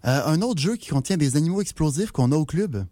Euh, 0.05 0.21
un 0.25 0.41
autre 0.41 0.61
jeu 0.61 0.75
qui 0.75 0.89
contient 0.89 1.17
des 1.17 1.35
animaux 1.37 1.61
explosifs 1.61 2.11
qu'on 2.11 2.31
a 2.31 2.35
au 2.35 2.45
club, 2.45 2.85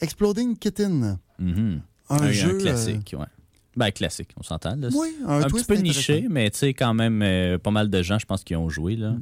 Exploding 0.00 0.56
Kitten. 0.56 1.18
Mhm. 1.38 1.80
Un, 2.08 2.16
Un, 2.16 2.30
jeu. 2.32 2.50
un 2.50 2.54
euh, 2.54 2.58
classique, 2.58 3.14
ouais. 3.18 3.26
Ben, 3.74 3.90
classique, 3.90 4.28
on 4.36 4.42
s'entend. 4.42 4.76
là. 4.76 4.88
oui, 4.92 5.16
un, 5.26 5.40
un 5.40 5.44
petit 5.44 5.64
peu 5.64 5.76
niché, 5.76 6.26
mais 6.28 6.50
tu 6.50 6.58
sais, 6.58 6.74
quand 6.74 6.92
même, 6.92 7.22
euh, 7.22 7.56
pas 7.56 7.70
mal 7.70 7.88
de 7.88 8.02
gens, 8.02 8.18
je 8.18 8.26
pense, 8.26 8.44
qui 8.44 8.54
ont 8.54 8.68
joué. 8.68 8.96
là. 8.96 9.14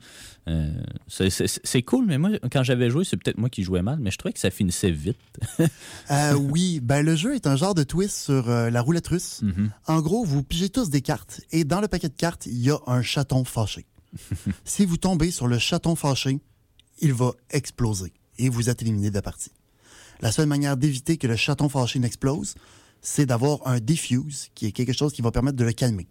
Euh, 0.49 0.73
c'est- 1.07 1.83
cool, 1.83 2.05
mais 2.07 2.19
moi, 2.19 2.31
quand 2.51 2.65
j'avais 2.65 2.91
joué, 2.91 3.05
c'est 3.05 3.17
peut-être 3.17 3.39
moi 3.39 3.49
qui 3.49 3.63
jouais 3.63 3.83
mal, 3.83 3.99
mais 4.01 4.11
je 4.11 4.19
trouvais 4.19 4.33
que 4.33 4.41
ça 4.41 4.51
finissait 4.51 4.91
vite. 4.91 5.19
Euh, 6.11 6.33
oui, 6.35 6.81
ben 6.83 7.03
le 7.07 7.15
jeu 7.15 7.37
est 7.37 7.47
un 7.47 7.55
genre 7.55 7.75
de 7.75 7.85
twist 7.85 8.17
sur 8.17 8.49
la 8.49 8.81
roulette 8.83 9.07
russe. 9.07 9.43
Mhm. 9.43 9.71
En 9.87 10.01
gros, 10.01 10.25
vous 10.25 10.43
pigez 10.43 10.69
tous 10.69 10.91
des 10.91 11.03
cartes 11.03 11.41
et 11.53 11.63
dans 11.63 11.81
le 11.81 11.87
paquet 11.87 12.09
de 12.09 12.15
cartes, 12.17 12.47
il 12.47 12.59
y 12.59 12.71
a 12.73 12.79
un 12.89 13.03
chaton 13.03 13.45
fâché. 13.45 13.87
si 14.65 14.85
vous 14.85 14.97
tombez 14.97 15.31
sur 15.31 15.47
le 15.47 15.59
chaton 15.59 15.95
fâché, 15.95 16.41
il 17.01 17.13
va 17.15 17.33
exploser 17.51 18.13
et 18.39 18.49
vous 18.49 18.71
êtes 18.71 18.83
éliminé 18.83 19.11
de 19.11 19.15
la 19.15 19.23
partie. 19.23 19.53
La 20.21 20.33
seule 20.33 20.47
manière 20.47 20.77
d'éviter 20.77 21.17
que 21.17 21.27
le 21.27 21.37
chaton 21.37 21.69
fâché 21.69 21.99
n'explose, 21.99 22.55
c'est 23.01 23.27
d'avoir 23.27 23.67
un 23.67 23.81
diffuse, 23.81 24.49
qui 24.55 24.67
est 24.67 24.73
quelque 24.73 24.93
chose 24.93 25.13
qui 25.13 25.23
va 25.23 25.31
permettre 25.31 25.57
de 25.57 25.65
le 25.65 25.73
calmer. 25.73 26.07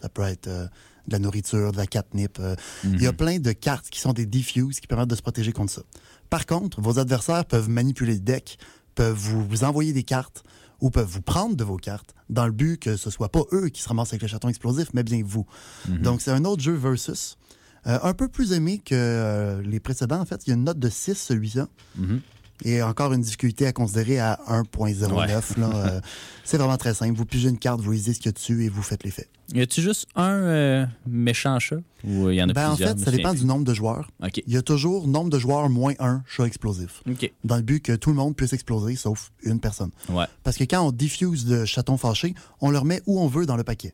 Ça 0.00 0.08
peut 0.08 0.22
être 0.22 0.46
euh, 0.48 0.66
de 1.08 1.12
la 1.12 1.18
nourriture, 1.18 1.72
de 1.72 1.76
la 1.76 1.86
catnip. 1.86 2.38
euh, 2.38 2.54
Il 2.84 3.02
y 3.02 3.06
a 3.06 3.12
plein 3.12 3.38
de 3.40 3.52
cartes 3.52 3.88
qui 3.90 3.98
sont 4.00 4.12
des 4.12 4.26
diffuses 4.26 4.78
qui 4.80 4.86
permettent 4.86 5.08
de 5.08 5.16
se 5.16 5.22
protéger 5.22 5.52
contre 5.52 5.72
ça. 5.72 5.82
Par 6.30 6.46
contre, 6.46 6.80
vos 6.80 6.98
adversaires 6.98 7.44
peuvent 7.44 7.68
manipuler 7.68 8.14
le 8.14 8.20
deck, 8.20 8.58
peuvent 8.94 9.16
vous, 9.16 9.44
vous 9.44 9.64
envoyer 9.64 9.92
des 9.92 10.04
cartes 10.04 10.44
ou 10.80 10.90
peuvent 10.90 11.08
vous 11.08 11.22
prendre 11.22 11.56
de 11.56 11.64
vos 11.64 11.76
cartes 11.76 12.14
dans 12.28 12.46
le 12.46 12.52
but 12.52 12.78
que 12.78 12.96
ce 12.96 13.10
soit 13.10 13.28
pas 13.28 13.42
eux 13.52 13.68
qui 13.68 13.82
se 13.82 13.88
ramassent 13.88 14.10
avec 14.12 14.22
le 14.22 14.28
chaton 14.28 14.48
explosif, 14.48 14.88
mais 14.94 15.02
bien 15.02 15.22
vous. 15.24 15.46
Donc, 15.88 16.20
c'est 16.22 16.30
un 16.32 16.44
autre 16.44 16.62
jeu 16.62 16.74
versus. 16.74 17.36
Euh, 17.86 17.98
un 18.02 18.14
peu 18.14 18.28
plus 18.28 18.52
aimé 18.52 18.78
que 18.78 18.94
euh, 18.94 19.62
les 19.62 19.80
précédents, 19.80 20.20
en 20.20 20.24
fait. 20.24 20.46
Il 20.46 20.50
y 20.50 20.52
a 20.52 20.56
une 20.56 20.64
note 20.64 20.78
de 20.78 20.88
6, 20.88 21.14
celui-là. 21.14 21.68
Mhm. 21.96 22.20
Et 22.64 22.80
encore 22.80 23.12
une 23.12 23.22
difficulté 23.22 23.66
à 23.66 23.72
considérer 23.72 24.20
à 24.20 24.38
1.09. 24.46 25.58
là. 25.58 25.70
Euh, 25.74 26.00
c'est 26.44 26.58
vraiment 26.58 26.76
très 26.76 26.94
simple. 26.94 27.16
Vous 27.16 27.24
pigez 27.24 27.48
une 27.48 27.58
carte, 27.58 27.80
vous 27.80 27.90
lisez 27.90 28.14
ce 28.14 28.18
qu'il 28.18 28.26
y 28.26 28.28
a 28.28 28.32
dessus 28.32 28.64
et 28.64 28.68
vous 28.68 28.82
faites 28.82 29.02
l'effet. 29.02 29.28
Y 29.52 29.62
a-tu 29.62 29.82
juste 29.82 30.06
un 30.14 30.86
méchant 31.04 31.58
chat? 31.58 31.78
Ou 32.04 32.30
il 32.30 32.36
y 32.36 32.42
en 32.42 32.48
a 32.48 32.52
Ben, 32.52 32.70
en 32.70 32.76
fait, 32.76 32.96
ça 33.00 33.10
dépend 33.10 33.34
du 33.34 33.44
nombre 33.44 33.64
de 33.64 33.74
joueurs. 33.74 34.08
Il 34.46 34.52
y 34.52 34.56
a 34.56 34.62
toujours 34.62 35.08
nombre 35.08 35.30
de 35.30 35.40
joueurs 35.40 35.68
moins 35.70 35.94
un 35.98 36.22
chat 36.28 36.44
explosif. 36.44 37.02
Dans 37.42 37.56
le 37.56 37.62
but 37.62 37.80
que 37.80 37.96
tout 37.96 38.10
le 38.10 38.16
monde 38.16 38.36
puisse 38.36 38.52
exploser, 38.52 38.94
sauf 38.94 39.32
une 39.42 39.58
personne. 39.58 39.90
Ouais. 40.08 40.26
Parce 40.44 40.56
que 40.56 40.64
quand 40.64 40.86
on 40.86 40.92
diffuse 40.92 41.46
de 41.46 41.64
chatons 41.64 41.96
fâchés, 41.96 42.34
on 42.60 42.70
le 42.70 42.78
remet 42.78 43.02
où 43.06 43.20
on 43.20 43.26
veut 43.26 43.44
dans 43.44 43.56
le 43.56 43.64
paquet. 43.64 43.92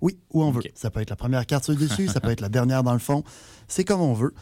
Oui, 0.00 0.18
où 0.30 0.42
on 0.42 0.50
veut. 0.50 0.62
Ça 0.74 0.90
peut 0.90 1.00
être 1.00 1.10
la 1.10 1.16
première 1.16 1.44
carte 1.46 1.64
sur 1.64 1.72
le 1.72 1.78
dessus, 1.78 2.08
ça 2.08 2.20
peut 2.20 2.30
être 2.32 2.40
la 2.40 2.48
dernière 2.48 2.82
dans 2.82 2.92
le 2.92 2.98
fond. 2.98 3.24
C'est 3.66 3.84
comme 3.84 4.00
on 4.00 4.14
veut. 4.14 4.34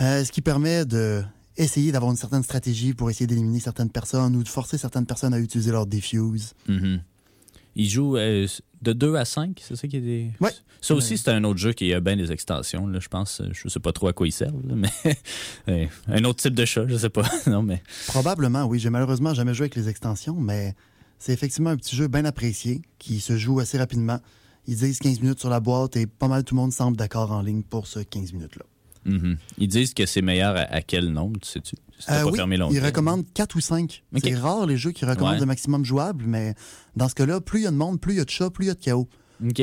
Euh, 0.00 0.24
ce 0.24 0.32
qui 0.32 0.40
permet 0.40 0.84
de 0.84 1.22
essayer 1.56 1.92
d'avoir 1.92 2.10
une 2.10 2.16
certaine 2.16 2.42
stratégie 2.42 2.94
pour 2.94 3.10
essayer 3.10 3.26
d'éliminer 3.26 3.60
certaines 3.60 3.90
personnes 3.90 4.34
ou 4.36 4.42
de 4.42 4.48
forcer 4.48 4.78
certaines 4.78 5.06
personnes 5.06 5.34
à 5.34 5.38
utiliser 5.38 5.72
leur 5.72 5.86
diffuse. 5.86 6.54
Mhm. 6.68 7.02
Il 7.76 7.88
joue 7.88 8.16
euh, 8.16 8.46
de 8.82 8.92
2 8.92 9.14
à 9.14 9.24
5, 9.24 9.60
c'est 9.62 9.76
ça 9.76 9.86
qui 9.86 9.96
est 9.96 10.00
des. 10.00 10.30
Ouais. 10.40 10.50
Ça 10.80 10.94
aussi, 10.94 11.18
c'est 11.18 11.30
un 11.30 11.44
autre 11.44 11.58
jeu 11.58 11.72
qui 11.72 11.92
a 11.92 12.00
bien 12.00 12.16
des 12.16 12.32
extensions, 12.32 12.86
là, 12.86 12.98
je 13.00 13.08
pense. 13.08 13.42
Je 13.52 13.68
sais 13.68 13.80
pas 13.80 13.92
trop 13.92 14.08
à 14.08 14.12
quoi 14.12 14.26
il 14.26 14.32
sert, 14.32 14.52
là, 14.52 14.74
mais. 14.74 15.88
un 16.08 16.24
autre 16.24 16.40
type 16.40 16.54
de 16.54 16.64
chat, 16.64 16.86
je 16.88 16.96
sais 16.96 17.10
pas. 17.10 17.22
non, 17.46 17.62
mais. 17.62 17.82
Probablement, 18.08 18.64
oui. 18.64 18.78
J'ai 18.78 18.90
malheureusement 18.90 19.34
jamais 19.34 19.54
joué 19.54 19.64
avec 19.64 19.76
les 19.76 19.88
extensions, 19.88 20.34
mais 20.34 20.74
c'est 21.20 21.32
effectivement 21.32 21.70
un 21.70 21.76
petit 21.76 21.94
jeu 21.94 22.08
bien 22.08 22.24
apprécié 22.24 22.82
qui 22.98 23.20
se 23.20 23.36
joue 23.38 23.60
assez 23.60 23.78
rapidement. 23.78 24.18
Ils 24.66 24.76
disent 24.76 24.98
15 24.98 25.20
minutes 25.20 25.38
sur 25.38 25.50
la 25.50 25.60
boîte 25.60 25.96
et 25.96 26.06
pas 26.06 26.26
mal 26.26 26.42
tout 26.42 26.56
le 26.56 26.60
monde 26.60 26.72
semble 26.72 26.96
d'accord 26.96 27.30
en 27.30 27.42
ligne 27.42 27.62
pour 27.62 27.86
ce 27.86 28.00
15 28.00 28.32
minutes-là. 28.32 28.64
Mhm. 29.04 29.36
Ils 29.58 29.68
disent 29.68 29.94
que 29.94 30.04
c'est 30.04 30.20
meilleur 30.22 30.56
à, 30.56 30.60
à 30.62 30.82
quel 30.82 31.08
nombre, 31.10 31.38
tu 31.40 31.48
sais-tu? 31.48 31.76
Euh, 32.10 32.24
oui, 32.24 32.38
ils 32.72 32.84
recommandent 32.84 33.24
4 33.34 33.56
ou 33.56 33.60
5. 33.60 34.02
Ok. 34.14 34.20
C'est 34.24 34.34
rare 34.34 34.66
les 34.66 34.76
jeux 34.76 34.90
qui 34.92 35.04
recommandent 35.04 35.34
Ouais. 35.34 35.40
le 35.40 35.46
maximum 35.46 35.84
jouable, 35.84 36.24
mais 36.26 36.54
dans 36.96 37.08
ce 37.08 37.14
cas-là, 37.14 37.40
plus 37.40 37.60
il 37.60 37.64
y 37.64 37.66
a 37.66 37.70
de 37.70 37.76
monde, 37.76 38.00
plus 38.00 38.14
il 38.14 38.16
y 38.16 38.20
a 38.20 38.24
de 38.24 38.30
chats, 38.30 38.50
plus 38.50 38.64
il 38.64 38.68
y 38.68 38.70
a 38.70 38.74
de 38.74 38.80
chaos. 38.80 39.08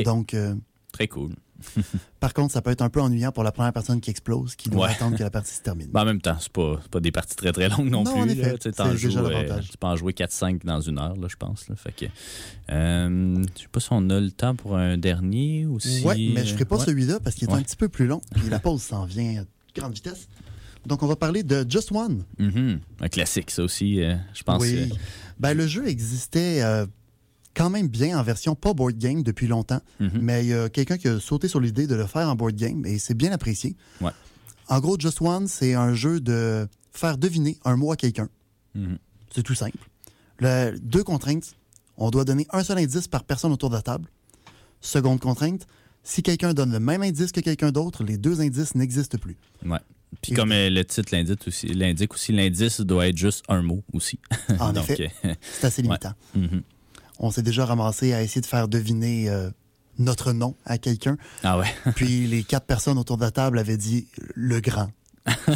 Donc, 0.04 0.34
euh, 0.34 0.54
Très 0.92 1.06
cool. 1.08 1.34
Par 2.20 2.34
contre, 2.34 2.52
ça 2.52 2.62
peut 2.62 2.70
être 2.70 2.82
un 2.82 2.88
peu 2.88 3.00
ennuyant 3.00 3.32
pour 3.32 3.42
la 3.44 3.52
première 3.52 3.72
personne 3.72 4.00
qui 4.00 4.10
explose, 4.10 4.54
qui 4.54 4.68
doit 4.70 4.86
Ouais. 4.86 4.92
attendre 4.92 5.16
que 5.16 5.22
la 5.22 5.30
partie 5.30 5.52
se 5.54 5.60
termine. 5.62 5.88
Ben, 5.92 6.02
en 6.02 6.04
même 6.04 6.20
temps, 6.20 6.36
c'est 6.40 6.52
pas, 6.52 6.80
pas 6.90 7.00
des 7.00 7.10
parties 7.12 7.34
très 7.36 7.52
très 7.52 7.68
longues 7.68 7.90
non, 7.90 8.04
Non, 8.04 8.12
plus. 8.12 8.20
en 8.22 8.28
effet, 8.28 8.58
Tu 8.58 8.70
sais, 8.72 8.90
déjà 8.90 9.08
joues, 9.10 9.26
euh, 9.26 9.60
tu 9.60 9.76
peux 9.78 9.86
en 9.86 9.96
jouer 9.96 10.12
4-5 10.12 10.64
dans 10.64 10.80
une 10.80 10.98
heure, 10.98 11.16
là, 11.16 11.26
je 11.28 11.36
pense. 11.36 11.68
Là. 11.68 11.76
Fait 11.76 11.92
que, 11.92 12.04
euh, 12.70 13.42
je 13.56 13.62
sais 13.62 13.68
pas 13.70 13.80
si 13.80 13.88
on 13.90 14.08
a 14.10 14.20
le 14.20 14.30
temps 14.30 14.54
pour 14.54 14.76
un 14.76 14.96
dernier 14.98 15.66
ou 15.66 15.80
si. 15.80 16.02
Oui, 16.04 16.32
mais 16.34 16.44
je 16.44 16.54
ferai 16.54 16.64
pas 16.64 16.76
ouais. 16.76 16.84
celui-là 16.84 17.20
parce 17.20 17.34
qu'il 17.36 17.48
est 17.48 17.52
Ouais. 17.52 17.58
un 17.58 17.62
petit 17.62 17.76
peu 17.76 17.88
plus 17.88 18.06
long. 18.06 18.20
Puis 18.34 18.48
la 18.48 18.58
pause 18.58 18.82
s'en 18.82 19.04
vient 19.04 19.42
à 19.42 19.78
grande 19.80 19.94
vitesse. 19.94 20.28
Donc, 20.86 21.02
on 21.02 21.06
va 21.06 21.16
parler 21.16 21.42
de 21.42 21.66
Just 21.68 21.92
One. 21.92 22.24
Mhm. 22.38 22.80
Un 23.00 23.08
classique, 23.08 23.50
ça 23.50 23.62
aussi, 23.62 24.00
euh, 24.02 24.14
je 24.32 24.42
pense. 24.42 24.62
oui. 24.62 24.76
euh, 24.90 24.94
Ben, 25.38 25.54
le 25.54 25.66
jeu 25.66 25.86
existait 25.88 26.62
quand 27.54 27.70
même 27.70 27.88
bien 27.88 28.18
en 28.18 28.22
version 28.22 28.54
pas 28.54 28.72
board 28.74 28.96
game 28.98 29.22
depuis 29.22 29.46
longtemps. 29.46 29.80
mhm. 30.00 30.10
Mais 30.20 30.44
il 30.44 30.48
y 30.48 30.54
a 30.54 30.68
quelqu'un 30.68 30.96
qui 30.98 31.08
a 31.08 31.18
sauté 31.20 31.48
sur 31.48 31.60
l'idée 31.60 31.86
de 31.86 31.94
le 31.94 32.06
faire 32.06 32.28
en 32.28 32.34
board 32.36 32.54
game 32.54 32.84
et 32.86 32.98
c'est 32.98 33.14
bien 33.14 33.32
apprécié. 33.32 33.76
Ouais. 34.00 34.10
En 34.68 34.80
gros, 34.80 34.96
Just 34.98 35.20
One, 35.22 35.48
c'est 35.48 35.74
un 35.74 35.94
jeu 35.94 36.20
de 36.20 36.68
faire 36.92 37.18
deviner 37.18 37.58
un 37.64 37.76
mot 37.76 37.90
à 37.92 37.96
quelqu'un. 37.96 38.28
Mhm. 38.74 38.98
C'est 39.34 39.42
tout 39.42 39.54
simple. 39.54 39.78
Le- 40.40 40.76
deux 40.80 41.02
contraintes. 41.04 41.54
On 41.96 42.10
doit 42.10 42.24
donner 42.24 42.46
un 42.52 42.62
seul 42.62 42.78
indice 42.78 43.08
par 43.08 43.24
personne 43.24 43.50
autour 43.52 43.70
de 43.70 43.74
la 43.74 43.82
table. 43.82 44.08
Seconde 44.80 45.18
contrainte. 45.20 45.66
Si 46.04 46.22
quelqu'un 46.22 46.54
donne 46.54 46.70
le 46.72 46.78
même 46.80 47.02
indice 47.02 47.32
que 47.32 47.40
quelqu'un 47.40 47.72
d'autre, 47.72 48.04
les 48.04 48.16
deux 48.18 48.40
indices 48.40 48.74
n'existent 48.76 49.18
plus. 49.18 49.36
Ouais. 49.66 49.78
Puis 50.22 50.32
comme 50.32 50.52
euh, 50.52 50.70
le 50.70 50.84
titre 50.84 51.08
l'indique 51.12 51.46
aussi, 51.48 51.66
l'indice 52.32 52.80
doit 52.80 53.08
être 53.08 53.16
juste 53.16 53.44
un 53.48 53.62
mot 53.62 53.82
aussi. 53.92 54.18
En 54.60 54.72
Donc, 54.74 54.88
effet, 54.88 55.10
euh, 55.24 55.34
c'est 55.42 55.66
assez 55.66 55.82
limitant. 55.88 56.12
mhm. 56.34 56.62
On 57.18 57.30
s'est 57.30 57.42
déjà 57.42 57.64
ramassé 57.64 58.12
à 58.12 58.22
essayer 58.22 58.40
de 58.40 58.46
faire 58.46 58.68
deviner 58.68 59.28
euh, 59.28 59.50
notre 59.98 60.32
nom 60.32 60.54
à 60.64 60.78
quelqu'un. 60.78 61.16
Ah 61.42 61.58
ouais. 61.58 61.66
Puis 61.96 62.26
les 62.26 62.44
quatre 62.44 62.66
personnes 62.66 62.98
autour 62.98 63.16
de 63.16 63.22
la 63.22 63.30
table 63.30 63.58
avaient 63.58 63.76
dit 63.76 64.06
le 64.34 64.60
grand 64.60 64.90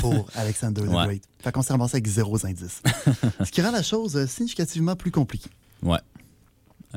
pour 0.00 0.26
Alexander 0.34 0.82
the 0.82 0.88
Ouais. 0.88 1.04
Great. 1.06 1.22
Fait 1.40 1.52
qu'on 1.52 1.62
s'est 1.62 1.72
ramassé 1.72 1.96
avec 1.96 2.06
zéro 2.06 2.36
indice. 2.44 2.82
Ce 3.44 3.50
qui 3.50 3.62
rend 3.62 3.70
la 3.70 3.82
chose 3.82 4.16
euh, 4.16 4.26
significativement 4.26 4.96
plus 4.96 5.10
compliquée. 5.10 5.50
Ouais. 5.82 5.98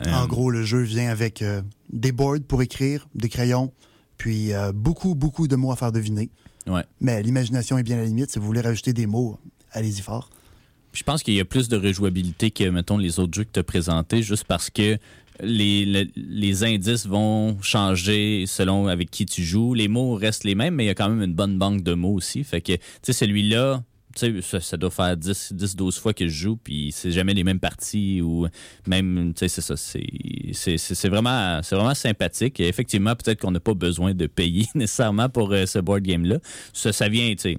Euh, 0.06 0.12
En 0.14 0.28
gros, 0.28 0.50
le 0.52 0.64
jeu 0.64 0.82
vient 0.82 1.10
avec 1.10 1.42
euh, 1.42 1.62
des 1.92 2.12
boards 2.12 2.42
pour 2.48 2.62
écrire, 2.62 3.08
des 3.16 3.30
crayons, 3.30 3.72
puis 4.18 4.54
euh, 4.54 4.72
beaucoup, 4.74 5.16
beaucoup 5.16 5.48
de 5.48 5.56
mots 5.56 5.72
à 5.72 5.76
faire 5.76 5.92
deviner. 5.92 6.30
Ouais. 6.68 6.84
Mais 7.00 7.22
l'imagination 7.24 7.78
est 7.78 7.84
bien 7.84 7.98
à 7.98 8.00
la 8.02 8.06
limite. 8.08 8.32
Si 8.32 8.40
vous 8.40 8.46
voulez 8.46 8.62
rajouter 8.62 8.92
des 8.92 9.06
mots, 9.06 9.40
allez-y 9.72 10.02
fort. 10.02 10.30
Je 10.96 11.04
pense 11.04 11.22
qu'il 11.24 11.34
y 11.34 11.40
a 11.40 11.46
plus 11.46 11.68
de 11.68 11.78
rejouabilité 11.78 12.52
que, 12.52 12.64
mettons, 12.70 12.98
les 12.98 13.20
autres 13.20 13.34
jeux 13.36 13.44
que 13.44 13.52
tu 13.54 13.60
as 13.60 13.64
présentés, 13.64 14.24
juste 14.24 14.46
parce 14.46 14.70
que 14.70 14.98
les, 15.42 15.86
le- 15.86 16.08
les 16.16 16.64
indices 16.64 17.06
vont 17.06 17.62
changer 17.62 18.46
selon 18.48 18.88
avec 18.88 19.12
qui 19.12 19.26
tu 19.26 19.44
joues. 19.44 19.74
Les 19.74 19.90
mots 19.90 20.16
restent 20.16 20.46
les 20.46 20.56
mêmes, 20.56 20.76
mais 20.76 20.86
il 20.86 20.88
y 20.88 20.92
a 20.92 20.96
quand 20.96 21.10
même 21.10 21.22
une 21.22 21.36
bonne 21.36 21.58
banque 21.58 21.84
de 21.84 21.94
mots 21.94 22.14
aussi. 22.14 22.44
Fait 22.46 22.62
que, 22.62 22.74
tu 22.74 22.80
sais, 23.02 23.12
celui-là, 23.14 23.84
tu 24.16 24.42
sais, 24.42 24.60
ça, 24.62 24.78
doit 24.78 24.92
faire 24.92 25.18
10, 25.18 25.52
10, 25.52 25.76
12 25.76 26.00
fois 26.00 26.14
que 26.14 26.26
je 26.30 26.34
joue, 26.34 26.56
puis 26.56 26.94
c'est 26.94 27.12
jamais 27.12 27.34
les 27.34 27.44
mêmes 27.44 27.60
parties 27.60 28.22
ou 28.22 28.48
même, 28.88 29.34
tu 29.36 29.40
sais, 29.40 29.50
c'est 29.50 29.60
ça. 29.62 29.76
c'est- 29.76 31.10
vraiment, 31.10 31.60
vraiment 31.70 31.94
sympathique. 31.94 32.62
Et 32.62 32.70
effectivement, 32.70 33.14
peut-être 33.18 33.42
qu'on 33.42 33.52
n'a 33.52 33.60
pas 33.60 33.74
besoin 33.74 34.14
de 34.14 34.28
payer 34.28 34.68
nécessairement 34.76 35.28
pour 35.28 35.52
euh, 35.52 35.66
ce 35.66 35.80
board 35.80 36.04
game-là. 36.04 36.38
Ça, 36.72 37.10
vient, 37.10 37.30
tu 37.36 37.42
sais, 37.42 37.58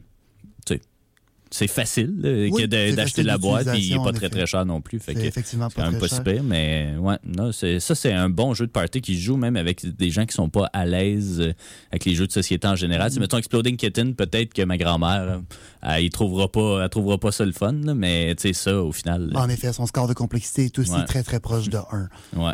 c'est 1.50 1.68
facile 1.68 2.12
là, 2.20 2.28
Oui, 2.50 2.62
que 2.62 2.66
de- 2.66 2.76
c'est 2.76 2.92
d'acheter 2.96 3.22
la 3.22 3.38
boîte, 3.38 3.68
puis 3.70 3.80
il 3.80 3.96
n'est 3.96 4.02
pas 4.04 4.10
très 4.12 4.26
effet. 4.26 4.36
très 4.36 4.46
cher 4.46 4.66
non 4.66 4.80
plus. 4.80 4.98
Fait 4.98 5.14
C'est 5.14 5.20
que 5.20 5.26
effectivement 5.26 5.68
c'est 5.70 5.76
pas 5.76 5.82
quand 5.84 5.90
même 5.92 6.00
très 6.00 6.08
pas 6.08 6.16
si 6.16 6.22
cher. 6.22 6.24
pire, 6.24 6.42
mais 6.42 6.94
ouais, 6.98 7.16
non, 7.24 7.52
ça 7.52 7.94
c'est 7.94 8.12
un 8.12 8.28
bon 8.28 8.52
jeu 8.52 8.66
de 8.66 8.72
party 8.72 9.00
qui 9.00 9.14
se 9.14 9.20
joue 9.20 9.36
même 9.36 9.56
avec 9.56 9.86
des 9.96 10.10
gens 10.10 10.26
qui 10.26 10.34
sont 10.34 10.48
pas 10.48 10.68
à 10.72 10.84
l'aise 10.86 11.40
euh, 11.40 11.52
avec 11.92 12.04
les 12.04 12.14
jeux 12.14 12.26
de 12.26 12.32
société 12.32 12.66
en 12.66 12.74
général. 12.76 13.10
Mm-hmm. 13.10 13.14
Si 13.14 13.20
mettons 13.20 13.38
Exploding 13.38 13.76
Kitten, 13.76 14.14
peut-être 14.14 14.52
que 14.54 14.62
ma 14.62 14.76
grand-mère, 14.76 15.22
euh, 15.22 15.38
elle, 15.82 16.04
il 16.04 16.10
trouvera 16.10 16.48
pas, 16.50 16.82
elle 16.82 16.88
trouvera 16.90 17.18
pas 17.18 17.30
ça 17.32 17.44
le 17.44 17.52
fun, 17.52 17.72
là, 17.72 17.94
mais 17.94 18.34
tu 18.34 18.42
sais 18.48 18.52
ça 18.52 18.82
au 18.82 18.90
final. 18.92 19.30
En 19.34 19.48
effet, 19.48 19.72
son 19.72 19.86
score 19.86 20.08
de 20.08 20.14
complexité 20.14 20.64
est 20.64 20.78
aussi 20.78 20.90
Ouais. 20.90 21.04
très, 21.04 21.22
très 21.22 21.38
proche 21.40 21.68
de 21.68 21.78
1. 21.78 22.08
Ouais. 22.36 22.52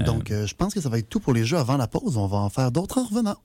Euh, 0.00 0.04
Donc, 0.04 0.30
euh, 0.30 0.46
je 0.46 0.54
pense 0.54 0.74
que 0.74 0.80
ça 0.80 0.88
va 0.88 0.98
être 0.98 1.08
tout 1.08 1.20
pour 1.20 1.32
les 1.34 1.44
jeux 1.44 1.56
avant 1.58 1.76
la 1.76 1.86
pause. 1.86 2.16
On 2.16 2.26
va 2.26 2.38
en 2.38 2.48
faire 2.50 2.72
d'autres 2.72 2.98
en 2.98 3.04
revenant. 3.04 3.36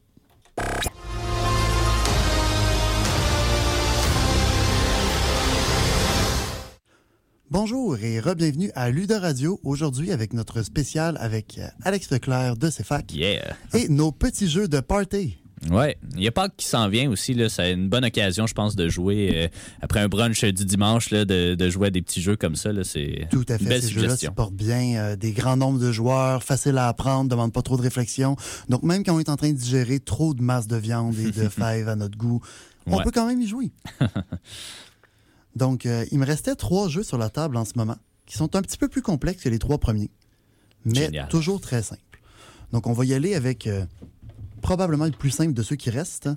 Bonjour 7.52 7.98
et 7.98 8.20
re-bienvenue 8.20 8.72
à 8.76 8.92
Luda 8.92 9.20
Radio, 9.20 9.60
aujourd'hui 9.64 10.12
avec 10.12 10.34
notre 10.34 10.62
spécial 10.62 11.18
avec 11.20 11.58
euh, 11.58 11.68
Alex 11.84 12.12
Leclerc 12.12 12.58
de 12.58 12.70
CFAC 12.70 13.14
Yeah. 13.14 13.56
et 13.74 13.90
nos 13.90 14.12
petits 14.12 14.48
jeux 14.48 14.68
de 14.68 14.80
party. 14.80 15.38
Ouais, 15.72 15.98
il 16.16 16.22
y 16.24 16.28
a 16.28 16.32
Pâques 16.32 16.54
qui 16.56 16.68
s'en 16.68 16.88
vient 16.88 17.10
aussi 17.10 17.34
là, 17.34 17.50
c'est 17.50 17.74
une 17.74 17.90
bonne 17.90 18.06
occasion 18.06 18.46
je 18.48 18.54
pense 18.54 18.76
de 18.76 18.88
jouer 18.88 19.32
euh, 19.34 19.48
après 19.82 20.00
un 20.00 20.08
brunch 20.08 20.46
du 20.46 20.64
dimanche 20.64 21.10
là, 21.10 21.26
de, 21.26 21.56
de 21.56 21.70
jouer 21.72 21.88
à 21.88 21.90
des 21.90 22.02
petits 22.04 22.22
jeux 22.22 22.36
comme 22.38 22.56
ça 22.56 22.70
c'est 22.84 23.28
Tout 23.32 23.44
à 23.50 23.58
fait, 23.58 23.66
belle 23.66 23.82
ces 23.82 23.90
jeux-là 23.90 24.16
supportent 24.16 24.54
bien 24.54 24.96
euh, 24.98 25.16
des 25.16 25.32
grands 25.32 25.58
nombres 25.58 25.80
de 25.80 25.92
joueurs, 25.92 26.44
faciles 26.44 26.78
à 26.78 26.88
apprendre, 26.88 27.30
demandent 27.32 27.52
pas 27.52 27.62
trop 27.64 27.76
de 27.78 27.82
réflexion. 27.82 28.36
Donc 28.70 28.84
même 28.84 29.04
quand 29.04 29.16
on 29.16 29.20
est 29.20 29.28
en 29.30 29.36
train 29.38 29.50
de 29.52 29.58
digérer 29.58 30.00
trop 30.00 30.34
de 30.36 30.42
masse 30.44 30.68
de 30.68 30.78
viande 30.78 31.18
et 31.18 31.32
de 31.32 31.50
fèves 31.50 31.90
à 31.90 31.96
notre 31.96 32.18
goût, 32.18 32.42
on 32.86 32.98
Ouais. 32.98 33.04
peut 33.04 33.12
quand 33.12 33.28
même 33.28 33.42
y 33.42 33.48
jouer. 33.48 33.72
Donc 35.56 35.86
euh, 35.86 36.06
il 36.12 36.20
me 36.20 36.26
restait 36.26 36.56
trois 36.56 36.88
jeux 36.88 37.04
sur 37.04 37.18
la 37.18 37.30
table 37.30 37.58
en 37.58 37.66
ce 37.66 37.74
moment 37.76 37.98
qui 38.26 38.38
sont 38.38 38.56
un 38.56 38.62
petit 38.62 38.78
peu 38.78 38.88
plus 38.88 39.02
complexes 39.02 39.44
que 39.44 39.50
les 39.50 39.60
trois 39.60 39.80
premiers, 39.80 40.12
mais 40.86 40.96
Génial. 41.06 41.28
toujours 41.30 41.60
très 41.60 41.82
simples. 41.82 42.22
Donc 42.72 42.86
on 42.88 42.94
va 42.94 43.04
y 43.06 43.14
aller 43.14 43.34
avec 43.34 43.66
euh, 43.66 43.86
probablement 44.62 45.06
le 45.06 45.12
plus 45.12 45.32
simple 45.32 45.54
de 45.54 45.64
ceux 45.64 45.76
qui 45.76 45.90
restent. 45.90 46.30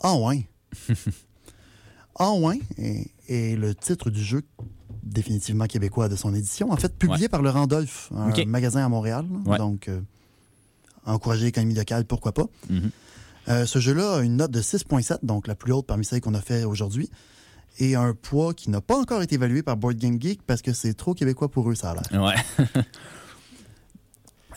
Ah 0.00 0.14
ouais. 0.16 0.48
Ah 2.16 2.32
ouais 2.32 2.60
est, 2.78 3.10
est 3.28 3.56
le 3.56 3.74
titre 3.74 4.08
du 4.08 4.22
jeu 4.22 4.42
définitivement 5.02 5.66
québécois 5.66 6.08
de 6.08 6.16
son 6.16 6.34
édition. 6.34 6.70
En 6.70 6.76
fait, 6.76 6.96
publié 6.96 7.28
par 7.28 7.42
le 7.42 7.50
Randolph, 7.50 8.10
un 8.14 8.44
magasin 8.46 8.84
à 8.84 8.88
Montréal. 8.88 9.26
Ouais. 9.46 9.58
Donc, 9.58 9.88
euh, 9.88 10.00
encourager 11.04 11.44
l'économie 11.46 11.74
locale, 11.74 12.04
pourquoi 12.04 12.32
pas. 12.32 12.46
Mhm. 12.70 12.90
Euh, 13.48 13.66
ce 13.66 13.78
jeu-là 13.78 14.16
a 14.18 14.22
une 14.22 14.36
note 14.36 14.50
de 14.50 14.62
6.7, 14.62 15.18
donc 15.22 15.46
la 15.46 15.54
plus 15.54 15.72
haute 15.72 15.86
parmi 15.86 16.04
celles 16.04 16.20
qu'on 16.20 16.34
a 16.34 16.40
fait 16.40 16.64
aujourd'hui, 16.64 17.10
et 17.78 17.94
un 17.94 18.14
poids 18.14 18.54
qui 18.54 18.70
n'a 18.70 18.80
pas 18.80 18.96
encore 18.96 19.22
été 19.22 19.34
évalué 19.34 19.62
par 19.62 19.76
Board 19.76 19.96
Game 19.96 20.20
Geek 20.20 20.42
parce 20.42 20.62
que 20.62 20.72
c'est 20.72 20.94
trop 20.94 21.14
québécois 21.14 21.48
pour 21.48 21.70
eux, 21.70 21.74
ça 21.74 21.90
a 21.90 21.94
l'air. 21.94 22.22
Ouais. 22.22 22.64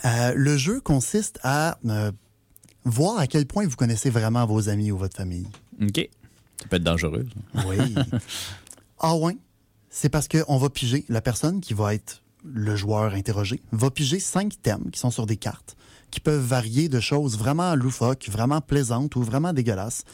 Euh, 0.04 0.32
le 0.36 0.56
jeu 0.56 0.80
consiste 0.80 1.40
à 1.42 1.76
euh, 1.86 2.12
voir 2.84 3.18
à 3.18 3.26
quel 3.26 3.46
point 3.46 3.66
vous 3.66 3.74
connaissez 3.74 4.10
vraiment 4.10 4.46
vos 4.46 4.68
amis 4.68 4.92
ou 4.92 4.96
votre 4.96 5.16
famille. 5.16 5.48
OK. 5.82 6.08
Ça 6.60 6.68
peut 6.68 6.76
être 6.76 6.84
dangereux. 6.84 7.26
ça. 7.52 7.64
Oui. 7.66 7.96
ah 9.00 9.16
ouais? 9.16 9.36
C'est 9.90 10.08
parce 10.08 10.28
qu'on 10.28 10.56
va 10.56 10.70
piger, 10.70 11.04
la 11.08 11.20
personne 11.20 11.60
qui 11.60 11.74
va 11.74 11.94
être 11.94 12.22
le 12.44 12.76
joueur 12.76 13.14
interrogé, 13.14 13.60
va 13.72 13.90
piger 13.90 14.20
cinq 14.20 14.60
thèmes 14.62 14.90
qui 14.92 15.00
sont 15.00 15.10
sur 15.10 15.26
des 15.26 15.36
cartes, 15.36 15.76
qui 16.10 16.20
peuvent 16.20 16.44
varier 16.44 16.88
de 16.88 17.00
choses 17.00 17.36
vraiment 17.36 17.74
loufoques, 17.74 18.28
vraiment 18.30 18.60
plaisantes 18.60 19.16
ou 19.16 19.22
vraiment 19.22 19.52
dégueulasses. 19.52 20.04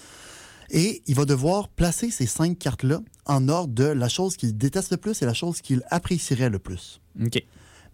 Et 0.70 1.02
il 1.06 1.14
va 1.14 1.24
devoir 1.24 1.68
placer 1.68 2.10
ces 2.10 2.26
cinq 2.26 2.58
cartes-là 2.58 3.00
en 3.26 3.48
ordre 3.48 3.72
de 3.72 3.84
la 3.84 4.08
chose 4.08 4.36
qu'il 4.36 4.56
déteste 4.56 4.90
le 4.90 4.96
plus 4.96 5.22
et 5.22 5.26
la 5.26 5.34
chose 5.34 5.60
qu'il 5.60 5.82
apprécierait 5.90 6.50
le 6.50 6.58
plus. 6.58 7.00
OK. 7.22 7.42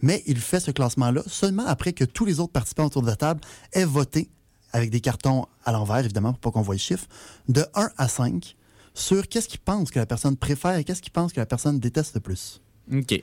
Mais 0.03 0.23
il 0.27 0.39
fait 0.39 0.61
ce 0.61 0.71
classement-là 0.71 1.23
seulement 1.27 1.67
après 1.67 1.93
que 1.93 2.05
tous 2.05 2.25
les 2.25 2.41
autres 2.41 2.53
participants 2.53 2.87
autour 2.87 3.03
de 3.03 3.07
la 3.07 3.17
table 3.17 3.41
aient 3.73 3.85
voté, 3.85 4.31
avec 4.73 4.91
des 4.91 5.00
cartons 5.00 5.47
à 5.65 5.73
l'envers, 5.73 5.99
évidemment, 5.99 6.33
pour 6.33 6.41
pas 6.41 6.50
qu'on 6.53 6.62
voit 6.62 6.75
le 6.75 6.81
chiffre, 6.81 7.07
de 7.49 7.67
1 7.75 7.91
à 7.97 8.09
5 8.09 8.57
sur 8.95 9.29
qu'est-ce 9.29 9.49
qu'ils 9.49 9.61
pensent 9.61 9.91
que 9.91 9.99
la 9.99 10.07
personne 10.07 10.37
préfère 10.37 10.77
et 10.77 10.85
qu'est-ce 10.85 11.03
qu'ils 11.03 11.12
pensent 11.12 11.33
que 11.33 11.41
la 11.41 11.47
personne 11.47 11.79
déteste 11.79 12.15
le 12.15 12.21
plus. 12.21 12.61
OK. 12.93 13.23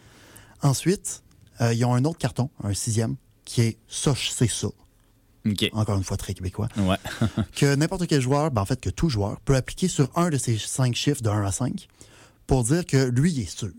Ensuite, 0.61 1.23
euh, 1.61 1.73
ils 1.73 1.83
ont 1.85 1.93
un 1.93 2.05
autre 2.05 2.17
carton, 2.17 2.49
un 2.63 2.73
sixième, 2.73 3.15
qui 3.45 3.61
est 3.61 3.77
ça, 3.87 4.13
sais 4.15 4.47
ça. 4.47 4.67
Encore 5.73 5.97
une 5.97 6.03
fois, 6.03 6.17
très 6.17 6.33
québécois. 6.33 6.67
Ouais. 6.77 6.97
que 7.55 7.75
n'importe 7.75 8.07
quel 8.07 8.21
joueur, 8.21 8.51
ben, 8.51 8.61
en 8.61 8.65
fait, 8.65 8.79
que 8.79 8.89
tout 8.89 9.09
joueur, 9.09 9.39
peut 9.41 9.55
appliquer 9.55 9.87
sur 9.87 10.09
un 10.15 10.29
de 10.29 10.37
ces 10.37 10.57
cinq 10.57 10.95
chiffres 10.95 11.21
de 11.21 11.29
1 11.29 11.45
à 11.45 11.51
5 11.51 11.87
pour 12.45 12.63
dire 12.63 12.85
que 12.85 13.09
lui, 13.09 13.31
il 13.31 13.41
est 13.41 13.57
sûr. 13.57 13.71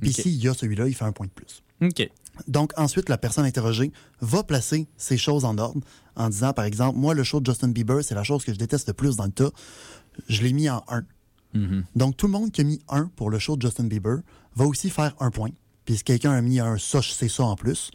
Puis 0.00 0.12
s'il 0.12 0.42
y 0.42 0.48
a 0.48 0.54
celui-là, 0.54 0.88
il 0.88 0.94
fait 0.94 1.04
un 1.04 1.12
point 1.12 1.26
de 1.26 1.32
plus. 1.32 1.62
OK. 1.80 2.08
Donc, 2.48 2.72
ensuite, 2.76 3.08
la 3.08 3.18
personne 3.18 3.44
interrogée 3.44 3.92
va 4.20 4.42
placer 4.42 4.88
ces 4.96 5.16
choses 5.16 5.44
en 5.44 5.58
ordre 5.58 5.80
en 6.16 6.28
disant, 6.28 6.52
par 6.52 6.64
exemple, 6.64 6.98
moi, 6.98 7.14
le 7.14 7.22
show 7.22 7.40
de 7.40 7.46
Justin 7.46 7.68
Bieber, 7.68 8.02
c'est 8.02 8.14
la 8.14 8.24
chose 8.24 8.44
que 8.44 8.52
je 8.52 8.58
déteste 8.58 8.88
le 8.88 8.94
plus 8.94 9.16
dans 9.16 9.26
le 9.26 9.32
tas. 9.32 9.50
Je 10.28 10.42
l'ai 10.42 10.52
mis 10.52 10.68
en 10.68 10.82
1. 10.88 11.04
Mhm. 11.54 11.84
Donc, 11.94 12.16
tout 12.16 12.26
le 12.26 12.32
monde 12.32 12.50
qui 12.50 12.62
a 12.62 12.64
mis 12.64 12.80
1 12.88 13.10
pour 13.16 13.30
le 13.30 13.38
show 13.38 13.56
de 13.56 13.62
Justin 13.62 13.84
Bieber 13.84 14.18
va 14.56 14.64
aussi 14.64 14.90
faire 14.90 15.14
un 15.20 15.30
point. 15.30 15.50
Puis, 15.84 15.98
si 15.98 16.04
quelqu'un 16.04 16.32
a 16.32 16.40
mis 16.40 16.60
un 16.60 16.78
ça, 16.78 17.02
sais 17.02 17.28
ça 17.28 17.44
en 17.44 17.56
plus, 17.56 17.90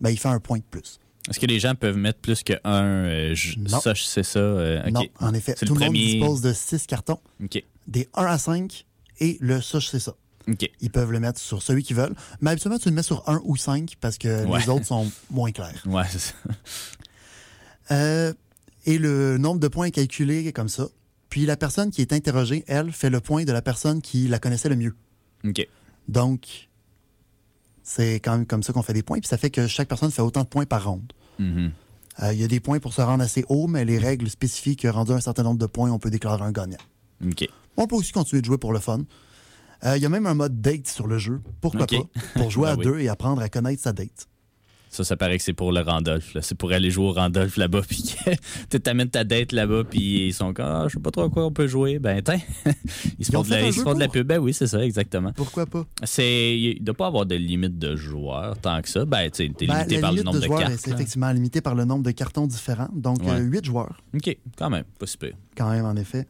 ben, 0.00 0.10
il 0.10 0.18
fait 0.18 0.28
un 0.28 0.40
point 0.40 0.58
de 0.58 0.64
plus. 0.64 0.98
Est-ce 1.30 1.38
que 1.38 1.46
les 1.46 1.60
gens 1.60 1.74
peuvent 1.74 1.96
mettre 1.96 2.18
plus 2.20 2.42
que 2.42 2.54
un 2.64 2.84
euh, 3.06 3.34
ça, 3.68 3.94
sais 3.94 4.22
ça? 4.22 4.38
euh. 4.40 4.90
Non, 4.90 5.02
en 5.20 5.32
effet, 5.34 5.54
C'est 5.56 5.66
tout 5.66 5.74
le 5.74 5.80
le, 5.80 5.86
monde 5.86 5.94
premier- 5.94 6.14
dispose 6.18 6.40
de 6.40 6.52
6 6.52 6.86
cartons, 6.86 7.20
OK. 7.42 7.62
des 7.86 8.08
1 8.14 8.24
à 8.24 8.38
5 8.38 8.86
et 9.20 9.38
le 9.40 9.60
ça, 9.60 9.80
sais 9.80 10.00
ça. 10.00 10.14
OK. 10.48 10.68
Ils 10.80 10.90
peuvent 10.90 11.12
le 11.12 11.20
mettre 11.20 11.38
sur 11.40 11.62
celui 11.62 11.84
qu'ils 11.84 11.94
veulent. 11.96 12.14
Mais 12.40 12.50
habituellement, 12.50 12.78
tu 12.80 12.88
le 12.88 12.94
mets 12.96 13.04
sur 13.04 13.28
1 13.28 13.40
ou 13.44 13.56
5 13.56 13.94
parce 14.00 14.18
que 14.18 14.44
Ouais. 14.46 14.58
les 14.60 14.68
autres 14.68 14.84
sont 14.86 15.10
moins 15.30 15.52
clairs. 15.52 15.80
Ouais, 15.86 16.02
c'est 16.10 16.18
ça. 16.18 16.34
Euh, 17.92 18.32
Et 18.84 18.98
le 18.98 19.38
nombre 19.38 19.60
de 19.60 19.68
points 19.68 19.86
est 19.86 19.90
calculé 19.92 20.52
comme 20.52 20.68
ça. 20.68 20.88
Puis 21.28 21.46
la 21.46 21.56
personne 21.56 21.90
qui 21.92 22.00
est 22.00 22.12
interrogée, 22.12 22.64
elle, 22.66 22.90
fait 22.90 23.10
le 23.10 23.20
point 23.20 23.44
de 23.44 23.52
la 23.52 23.62
personne 23.62 24.02
qui 24.02 24.26
la 24.26 24.40
connaissait 24.40 24.68
le 24.68 24.74
mieux. 24.76 24.96
OK. 25.44 25.66
Donc, 26.08 26.68
c'est 27.82 28.14
quand 28.20 28.32
même 28.32 28.46
comme 28.46 28.62
ça 28.62 28.72
qu'on 28.72 28.82
fait 28.82 28.92
des 28.92 29.02
points. 29.02 29.18
Puis 29.20 29.28
ça 29.28 29.36
fait 29.38 29.50
que 29.50 29.66
chaque 29.66 29.88
personne 29.88 30.10
fait 30.10 30.22
autant 30.22 30.42
de 30.42 30.48
points 30.48 30.66
par 30.66 30.84
ronde. 30.84 31.12
Mhm. 31.38 31.72
Euh, 32.22 32.32
Il 32.32 32.40
y 32.40 32.44
a 32.44 32.48
des 32.48 32.60
points 32.60 32.78
pour 32.78 32.92
se 32.92 33.00
rendre 33.00 33.22
assez 33.24 33.44
haut, 33.48 33.66
mais 33.66 33.84
les 33.84 33.98
règles 33.98 34.28
spécient 34.28 34.74
que 34.74 34.88
rendu 34.88 35.12
un 35.12 35.20
certain 35.20 35.42
nombre 35.42 35.58
de 35.58 35.66
points, 35.66 35.90
on 35.90 35.98
peut 35.98 36.10
déclarer 36.10 36.42
un 36.44 36.52
gagnant. 36.52 36.76
On 37.76 37.86
peut 37.86 37.96
aussi 37.96 38.12
continuer 38.12 38.40
de 38.42 38.46
jouer 38.46 38.58
pour 38.58 38.72
le 38.72 38.80
fun. 38.80 39.00
Euh, 39.84 39.96
Il 39.96 40.02
y 40.02 40.06
a 40.06 40.08
même 40.08 40.26
un 40.26 40.34
mode 40.34 40.60
date 40.60 40.86
sur 40.88 41.06
le 41.06 41.18
jeu. 41.18 41.40
Pourquoi 41.60 41.86
pas? 41.86 41.96
Pour 42.34 42.50
jouer 42.50 42.66
Ben 42.66 42.72
à 42.72 42.76
oui. 42.76 42.84
deux 42.84 42.98
et 43.00 43.08
apprendre 43.08 43.40
à 43.42 43.48
connaître 43.48 43.82
sa 43.82 43.92
date. 43.92 44.26
Ça, 44.94 45.04
ça 45.04 45.16
paraît 45.16 45.38
que 45.38 45.42
c'est 45.42 45.54
pour 45.54 45.72
le 45.72 45.80
Randolph. 45.80 46.34
là. 46.34 46.42
C'est 46.42 46.54
pour 46.54 46.70
aller 46.70 46.90
jouer 46.90 47.06
au 47.06 47.12
Randolph 47.12 47.56
là-bas. 47.56 47.80
Puis 47.88 48.14
tu 48.68 48.78
t'amènes 48.78 49.08
ta 49.08 49.24
date 49.24 49.52
là-bas. 49.52 49.84
Puis 49.84 50.26
ils 50.28 50.34
sont 50.34 50.52
comme, 50.52 50.66
ah, 50.66 50.84
je 50.88 50.92
sais 50.92 51.00
pas 51.00 51.10
trop 51.10 51.22
à 51.22 51.30
quoi 51.30 51.46
on 51.46 51.50
peut 51.50 51.66
jouer. 51.66 51.98
Ben, 51.98 52.20
tiens. 52.22 52.38
Ils 53.18 53.24
se 53.24 53.32
font 53.32 53.42
de 53.42 53.48
la, 53.50 53.62
ils 53.66 53.72
se 53.72 53.80
font 53.80 53.94
de 53.94 54.00
la 54.00 54.08
pub. 54.08 54.26
Ben 54.26 54.38
oui, 54.38 54.52
c'est 54.52 54.66
ça, 54.66 54.84
exactement. 54.84 55.32
Pourquoi 55.34 55.64
pas? 55.64 55.84
C'est, 56.04 56.58
il 56.58 56.78
ne 56.80 56.84
doit 56.84 56.94
pas 56.94 57.06
avoir 57.06 57.24
de 57.24 57.34
limite 57.36 57.78
de 57.78 57.96
joueurs 57.96 58.58
tant 58.58 58.82
que 58.82 58.88
ça. 58.90 59.04
Ben, 59.06 59.30
tu 59.30 59.50
t'es 59.54 59.66
Ben, 59.66 59.78
limité 59.78 59.98
par 60.00 60.12
le 60.12 60.22
nombre 60.22 60.36
de 60.36 60.40
de, 60.42 60.46
joueurs, 60.46 60.60
cartes. 60.60 60.74
c'est 60.78 60.90
effectivement 60.92 61.32
limité 61.32 61.60
par 61.62 61.74
le 61.74 61.84
nombre 61.86 62.02
de 62.04 62.10
cartons 62.10 62.46
différents. 62.46 62.90
Donc, 62.94 63.22
Ouais. 63.22 63.40
8 63.40 63.64
joueurs, 63.64 64.02
OK, 64.14 64.36
quand 64.58 64.68
même, 64.70 64.84
pas 64.98 65.06
super. 65.06 65.30
quand 65.56 65.70
même, 65.70 65.86
en 65.86 65.96
effet. 65.96 66.26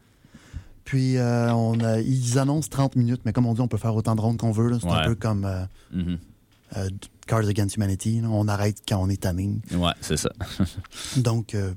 Puis, 0.85 1.17
euh, 1.17 1.53
on 1.53 1.81
a- 1.81 2.01
ils 2.01 2.39
annoncent 2.39 2.69
30 2.71 2.97
minutes, 2.97 3.23
mais 3.25 3.33
comme 3.33 3.47
on 3.47 3.55
dit, 3.55 3.61
on 3.61 3.69
peut 3.69 3.77
faire 3.79 3.95
autant 3.97 4.15
de 4.15 4.21
rondes 4.21 4.37
qu'on 4.39 4.53
veut. 4.53 4.71
C'est 4.81 4.89
un 4.89 5.05
peu 5.07 5.15
comme 5.15 5.45
euh, 5.45 5.65
Mhm. 5.93 6.19
Euh, 6.77 6.89
Cards 7.27 7.49
Against 7.49 7.77
Humanity. 7.77 8.21
là. 8.21 8.29
On 8.31 8.49
arrête 8.49 8.79
quand 8.89 8.99
on 8.99 9.09
est 9.09 9.21
tanné. 9.23 9.61
Ouais, 9.75 9.93
c'est 10.01 10.17
ça. 10.17 10.31
Donc, 11.17 11.55
euh, 11.55 11.73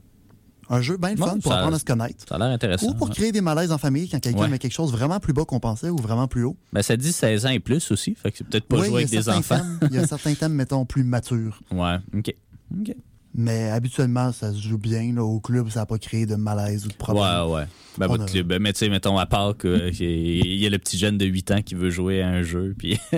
un 0.70 0.82
jeu 0.82 0.98
bien 0.98 1.12
Ouais, 1.12 1.18
fun 1.18 1.38
pour 1.40 1.52
apprendre 1.54 1.76
à 1.76 1.80
se 1.80 1.86
connaître. 1.86 2.26
Ça 2.28 2.36
a 2.36 2.38
l'air 2.40 2.48
intéressant. 2.48 2.88
Ou 2.90 2.94
pour 2.96 3.10
créer 3.12 3.32
des 3.32 3.42
malaises 3.42 3.72
en 3.72 3.78
famille 3.78 4.10
quand 4.10 4.20
quelqu'un 4.20 4.40
Ouais. 4.42 4.48
met 4.48 4.58
quelque 4.60 4.74
chose 4.74 4.92
vraiment 4.92 5.20
plus 5.20 5.34
bas 5.34 5.46
qu'on 5.46 5.60
pensait 5.60 5.90
ou 5.90 5.98
vraiment 5.98 6.28
plus 6.28 6.44
haut. 6.44 6.58
Ben, 6.74 6.82
ça 6.82 6.98
dit 6.98 7.12
16 7.14 7.46
ans 7.46 7.50
et 7.50 7.60
plus 7.60 7.92
aussi. 7.92 8.16
Fait 8.16 8.32
que 8.32 8.38
c'est 8.40 8.48
peut-être 8.48 8.66
pas 8.68 8.78
jouer 8.78 8.96
avec 9.04 9.10
des 9.10 9.30
enfants. 9.30 9.58
thèmes- 9.60 9.90
il 9.92 9.96
y 9.96 10.00
a 10.00 10.08
certains 10.08 10.34
thèmes, 10.34 10.54
mettons, 10.54 10.86
plus 10.86 11.04
matures. 11.04 11.62
Ouais, 11.72 11.98
OK. 12.18 12.34
OK. 12.82 12.96
Mais 13.38 13.70
habituellement, 13.70 14.32
ça 14.32 14.54
se 14.54 14.60
joue 14.62 14.78
bien. 14.78 15.12
là. 15.14 15.22
Au 15.24 15.42
club, 15.42 15.70
ça 15.70 15.82
n'a 15.82 15.86
pas 15.86 15.98
créé 15.98 16.26
de 16.26 16.36
malaise 16.36 16.86
ou 16.86 16.90
de 16.90 16.94
problème. 16.94 17.48
Ouais, 17.48 17.54
ouais. 17.54 17.68
Ben, 17.98 18.08
votre 18.08 18.24
a- 18.24 18.28
club. 18.28 18.48
Ben, 18.48 18.62
Mais 18.62 18.72
tu 18.72 18.80
sais, 18.80 18.90
mettons, 18.90 19.18
à 19.18 19.26
part 19.26 19.58
qu'il 19.58 19.70
y 20.62 20.66
a 20.66 20.70
le 20.70 20.80
petit 20.80 20.98
jeune 20.98 21.18
de 21.18 21.26
8 21.26 21.52
ans 21.52 21.62
qui 21.62 21.76
veut 21.76 21.90
jouer 21.90 22.22
à 22.22 22.30
un 22.30 22.44
jeu, 22.44 22.74
puis 22.78 22.98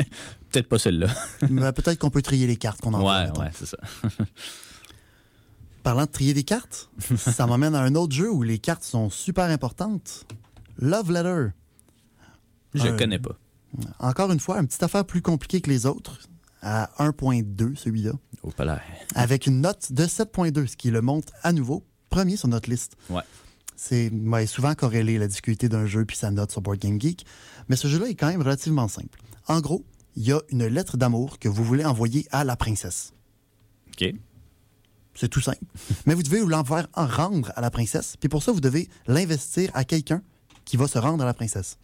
peut-être 0.49 0.67
pas 0.67 0.79
celui-là. 0.79 1.07
Mais 1.49 1.71
peut-être 1.71 1.99
qu'on 1.99 2.09
peut 2.09 2.23
trier 2.23 2.47
les 2.47 2.57
cartes 2.57 2.81
qu'on 2.81 2.93
envoie. 2.95 3.25
Ouais, 3.25 3.39
ouais, 3.39 3.51
c'est 3.53 3.67
ça. 3.67 3.77
Parlant 5.83 6.05
de 6.05 6.11
trier 6.11 6.33
des 6.33 6.43
cartes, 6.43 6.89
ça 7.15 7.45
m'emmène 7.47 7.73
à 7.75 7.81
un 7.81 7.95
autre 7.95 8.13
jeu 8.13 8.29
où 8.29 8.43
les 8.43 8.59
cartes 8.59 8.83
sont 8.83 9.09
super 9.09 9.45
importantes. 9.45 10.25
Love 10.79 11.11
Letter. 11.11 11.47
Je 12.73 12.87
Euh, 12.87 12.97
connais 12.97 13.19
pas. 13.19 13.37
Encore 13.99 14.31
une 14.31 14.39
fois, 14.39 14.59
une 14.59 14.67
petite 14.67 14.83
affaire 14.83 15.05
plus 15.05 15.21
compliquée 15.21 15.61
que 15.61 15.69
les 15.69 15.85
autres, 15.85 16.19
à 16.67 16.91
1.2 16.99 17.75
celui-là, 17.75 18.11
Au 18.43 18.51
palais. 18.51 18.77
avec 19.15 19.47
une 19.47 19.61
note 19.61 19.91
de 19.91 20.03
7.2, 20.05 20.67
ce 20.67 20.75
qui 20.77 20.91
le 20.91 21.01
montre 21.01 21.31
à 21.43 21.53
nouveau 21.53 21.85
premier 22.09 22.35
sur 22.37 22.47
notre 22.49 22.69
liste. 22.69 22.95
Ouais. 23.09 23.21
C'est 23.75 24.11
ouais, 24.11 24.47
souvent 24.47 24.73
corrélé 24.75 25.17
la 25.17 25.27
difficulté 25.27 25.69
d'un 25.69 25.85
jeu 25.85 26.03
puis 26.03 26.17
sa 26.17 26.31
note 26.31 26.51
sur 26.51 26.61
Board 26.61 26.79
Game 26.79 26.99
Geek, 26.99 27.25
mais 27.69 27.75
ce 27.75 27.87
jeu-là 27.87 28.07
est 28.07 28.15
quand 28.15 28.27
même 28.27 28.41
relativement 28.41 28.87
simple. 28.87 29.19
En 29.47 29.61
gros, 29.61 29.85
il 30.15 30.23
y 30.27 30.31
a 30.33 30.41
une 30.49 30.65
lettre 30.65 30.97
d'amour 30.97 31.37
que 31.39 31.47
vous 31.47 31.63
voulez 31.63 31.85
envoyer 31.85 32.27
à 32.31 32.43
la 32.43 32.55
princesse. 32.55 33.13
OK. 33.93 34.13
C'est 35.15 35.29
tout 35.29 35.41
simple. 35.41 35.63
Mais 36.05 36.13
vous 36.13 36.23
devez 36.23 36.43
l'envoyer 36.45 36.85
en 36.93 37.07
rendre 37.07 37.51
à 37.55 37.61
la 37.61 37.71
princesse. 37.71 38.15
Puis 38.19 38.29
pour 38.29 38.43
ça, 38.43 38.51
vous 38.51 38.61
devez 38.61 38.89
l'investir 39.07 39.71
à 39.73 39.83
quelqu'un 39.83 40.21
qui 40.65 40.75
va 40.77 40.87
se 40.87 40.97
rendre 40.99 41.23
à 41.23 41.25
la 41.25 41.33
princesse. 41.33 41.77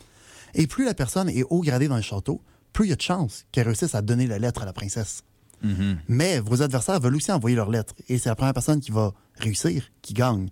Et 0.56 0.68
plus 0.68 0.86
la 0.86 0.94
personne 0.94 1.30
est 1.30 1.44
haut 1.50 1.62
gradée 1.62 1.88
dans 1.88 1.96
le 1.96 2.02
château, 2.02 2.42
plus 2.74 2.88
il 2.88 2.90
y 2.90 2.94
a 2.94 2.96
de 2.96 3.02
chances 3.02 3.46
qu'elle 3.52 3.68
réussisse 3.68 3.96
à 3.96 4.02
donner 4.02 4.28
la 4.28 4.40
lettre 4.40 4.64
à 4.64 4.66
la 4.66 4.74
princesse. 4.74 5.24
Mhm. 5.62 6.00
Mais 6.08 6.40
vos 6.40 6.62
adversaires 6.62 7.00
veulent 7.00 7.16
aussi 7.16 7.32
envoyer 7.32 7.56
leur 7.56 7.70
lettre. 7.70 7.94
Et 8.10 8.18
c'est 8.18 8.30
la 8.30 8.36
première 8.36 8.54
personne 8.54 8.82
qui 8.82 8.92
va 8.92 9.14
réussir 9.36 9.90
qui 10.02 10.14
gagne. 10.14 10.50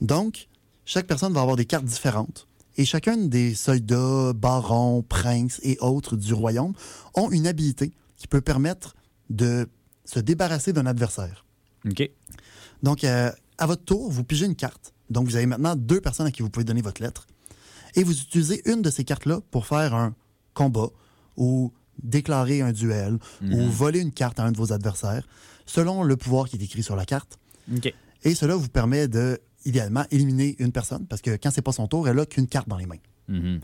Donc, 0.00 0.48
chaque 0.84 1.06
personne 1.06 1.32
va 1.32 1.40
avoir 1.40 1.56
des 1.56 1.64
cartes 1.64 1.84
différentes. 1.84 2.46
Et 2.76 2.84
chacun 2.84 3.16
des 3.16 3.54
soldats, 3.54 4.32
barons, 4.34 5.02
princes 5.02 5.60
et 5.62 5.78
autres 5.80 6.16
du 6.16 6.34
royaume 6.34 6.72
ont 7.14 7.30
une 7.30 7.46
habilité 7.46 7.92
qui 8.16 8.26
peut 8.26 8.40
permettre 8.40 8.94
de 9.30 9.68
se 10.04 10.20
débarrasser 10.20 10.72
d'un 10.72 10.86
adversaire. 10.86 11.44
OK. 11.88 12.10
Donc, 12.82 13.04
euh, 13.04 13.30
à 13.58 13.66
votre 13.66 13.84
tour, 13.84 14.10
vous 14.10 14.24
pigez 14.24 14.46
une 14.46 14.56
carte. 14.56 14.92
Donc, 15.10 15.26
vous 15.26 15.36
avez 15.36 15.46
maintenant 15.46 15.76
deux 15.76 16.00
personnes 16.00 16.26
à 16.26 16.30
qui 16.30 16.42
vous 16.42 16.50
pouvez 16.50 16.64
donner 16.64 16.82
votre 16.82 17.02
lettre. 17.02 17.26
Et 17.94 18.02
vous 18.02 18.18
utilisez 18.20 18.62
une 18.68 18.82
de 18.82 18.90
ces 18.90 19.04
cartes-là 19.04 19.40
pour 19.50 19.66
faire 19.66 19.94
un 19.94 20.14
combat 20.52 20.90
ou 21.36 21.72
déclarer 22.02 22.60
un 22.60 22.72
duel 22.72 23.18
ou 23.42 23.62
voler 23.68 24.00
une 24.00 24.12
carte 24.12 24.40
à 24.40 24.44
un 24.44 24.52
de 24.52 24.56
vos 24.56 24.72
adversaires, 24.72 25.26
selon 25.66 26.02
le 26.02 26.16
pouvoir 26.16 26.48
qui 26.48 26.56
est 26.56 26.62
écrit 26.62 26.82
sur 26.82 26.96
la 26.96 27.04
carte. 27.04 27.38
Et 28.24 28.34
cela 28.34 28.56
vous 28.56 28.68
permet 28.68 29.06
de, 29.08 29.38
idéalement, 29.64 30.04
éliminer 30.10 30.56
une 30.58 30.72
personne, 30.72 31.06
parce 31.06 31.22
que 31.22 31.30
quand 31.36 31.50
c'est 31.50 31.62
pas 31.62 31.72
son 31.72 31.86
tour, 31.88 32.08
elle 32.08 32.18
a 32.18 32.26
qu'une 32.26 32.46
carte 32.48 32.68
dans 32.68 32.76
les 32.78 32.86
mains. 32.86 32.96
Mhm. 33.28 33.60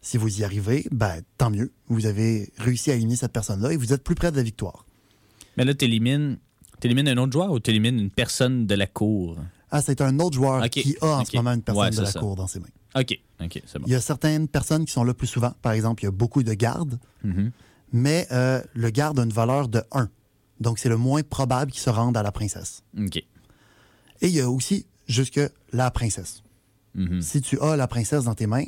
Si 0.00 0.16
vous 0.16 0.40
y 0.40 0.44
arrivez, 0.44 0.84
ben, 0.90 1.20
tant 1.38 1.50
mieux. 1.50 1.70
Vous 1.86 2.06
avez 2.06 2.52
réussi 2.58 2.90
à 2.90 2.94
éliminer 2.94 3.14
cette 3.16 3.32
personne-là 3.32 3.72
et 3.72 3.76
vous 3.76 3.92
êtes 3.92 4.02
plus 4.02 4.16
près 4.16 4.32
de 4.32 4.36
la 4.36 4.42
victoire. 4.42 4.84
Mais 5.56 5.64
là, 5.64 5.74
t'élimines. 5.74 6.38
T'élimines 6.80 7.06
un 7.06 7.16
autre 7.18 7.32
joueur 7.32 7.52
ou 7.52 7.60
t'élimines 7.60 8.00
une 8.00 8.10
personne 8.10 8.66
de 8.66 8.74
la 8.74 8.88
cour? 8.88 9.36
Ah, 9.70 9.80
c'est 9.80 10.00
un 10.00 10.18
autre 10.18 10.34
joueur 10.34 10.68
qui 10.68 10.96
a 11.00 11.06
en 11.20 11.24
ce 11.24 11.36
moment 11.36 11.52
une 11.52 11.62
personne 11.62 11.84
Ouais, 11.84 11.90
de 11.90 12.00
la 12.00 12.10
ça. 12.10 12.18
cour 12.18 12.34
dans 12.34 12.48
ses 12.48 12.58
mains. 12.58 12.66
OK. 12.94 13.18
OK, 13.40 13.62
c'est 13.66 13.78
bon. 13.78 13.84
Il 13.86 13.92
y 13.92 13.94
a 13.94 14.00
certaines 14.00 14.48
personnes 14.48 14.84
qui 14.84 14.92
sont 14.92 15.04
là 15.04 15.14
plus 15.14 15.26
souvent. 15.26 15.52
Par 15.62 15.72
exemple, 15.72 16.02
il 16.02 16.06
y 16.06 16.08
a 16.08 16.12
beaucoup 16.12 16.42
de 16.42 16.52
gardes, 16.54 16.98
Mhm. 17.24 17.50
mais 17.92 18.26
euh, 18.32 18.62
le 18.74 18.90
garde 18.90 19.18
a 19.18 19.22
une 19.24 19.32
valeur 19.32 19.68
de 19.68 19.82
1. 19.92 20.08
Donc, 20.60 20.78
c'est 20.78 20.88
le 20.88 20.96
moins 20.96 21.22
probable 21.22 21.72
qu'il 21.72 21.80
se 21.80 21.90
rende 21.90 22.16
à 22.16 22.22
la 22.22 22.30
princesse. 22.32 22.82
OK. 22.98 23.16
Et 23.16 23.26
il 24.22 24.30
y 24.30 24.40
a 24.40 24.48
aussi 24.50 24.86
jusque 25.08 25.40
la 25.72 25.90
princesse. 25.90 26.42
Mhm. 26.94 27.20
Si 27.22 27.40
tu 27.40 27.58
as 27.60 27.76
la 27.76 27.88
princesse 27.88 28.24
dans 28.24 28.34
tes 28.34 28.46
mains, 28.46 28.66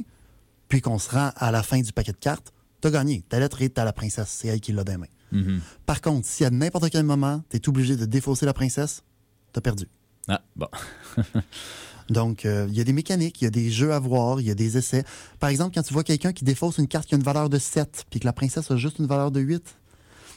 puis 0.69 0.81
qu'on 0.81 0.99
se 0.99 1.11
rend 1.11 1.31
à 1.37 1.51
la 1.53 1.63
fin 1.63 1.81
du 1.81 1.93
paquet 1.93 2.13
de 2.13 2.17
cartes, 2.17 2.53
t'as 2.81 2.91
gagné. 2.91 3.23
Ta 3.29 3.39
lettre 3.39 3.63
est 3.63 3.79
à 3.79 3.85
la 3.85 3.93
princesse. 3.93 4.29
C'est 4.31 4.49
elle 4.49 4.61
qui 4.61 4.73
l'a 4.73 4.83
dans 4.83 4.93
les 4.93 4.99
mains. 4.99 5.07
Mhm. 5.31 5.61
Par 5.87 6.01
contre, 6.01 6.27
si 6.27 6.45
à 6.45 6.51
n'importe 6.51 6.91
quel 6.91 7.05
moment, 7.05 7.43
tu 7.51 7.57
es 7.59 7.69
obligé 7.69 7.97
de 7.97 8.07
défausser 8.07 8.47
la 8.47 8.55
princesse, 8.55 9.03
t'as 9.53 9.61
perdu. 9.61 9.87
Ah, 10.27 10.41
bon. 10.57 10.69
Donc, 12.11 12.45
euh, 12.45 12.67
il 12.69 12.75
y 12.77 12.81
a 12.81 12.85
des 12.85 12.93
mécaniques, 12.93 13.41
il 13.41 13.45
y 13.45 13.47
a 13.47 13.51
des 13.51 13.71
jeux 13.71 13.93
à 13.93 13.99
voir, 13.99 14.41
il 14.41 14.47
y 14.47 14.51
a 14.51 14.55
des 14.55 14.77
essais. 14.77 15.05
Par 15.41 15.49
exemple, 15.51 15.75
quand 15.75 15.83
tu 15.83 15.93
vois 15.95 16.05
quelqu'un 16.05 16.33
qui 16.33 16.45
défausse 16.45 16.79
une 16.79 16.89
carte 16.89 17.09
qui 17.09 17.15
a 17.15 17.19
une 17.19 17.25
valeur 17.25 17.49
de 17.49 17.59
7, 17.59 18.05
puis 18.11 18.21
que 18.21 18.27
la 18.27 18.33
princesse 18.33 18.71
a 18.71 18.77
juste 18.77 18.99
une 18.99 19.07
valeur 19.07 19.31
de 19.31 19.41
8, 19.41 19.63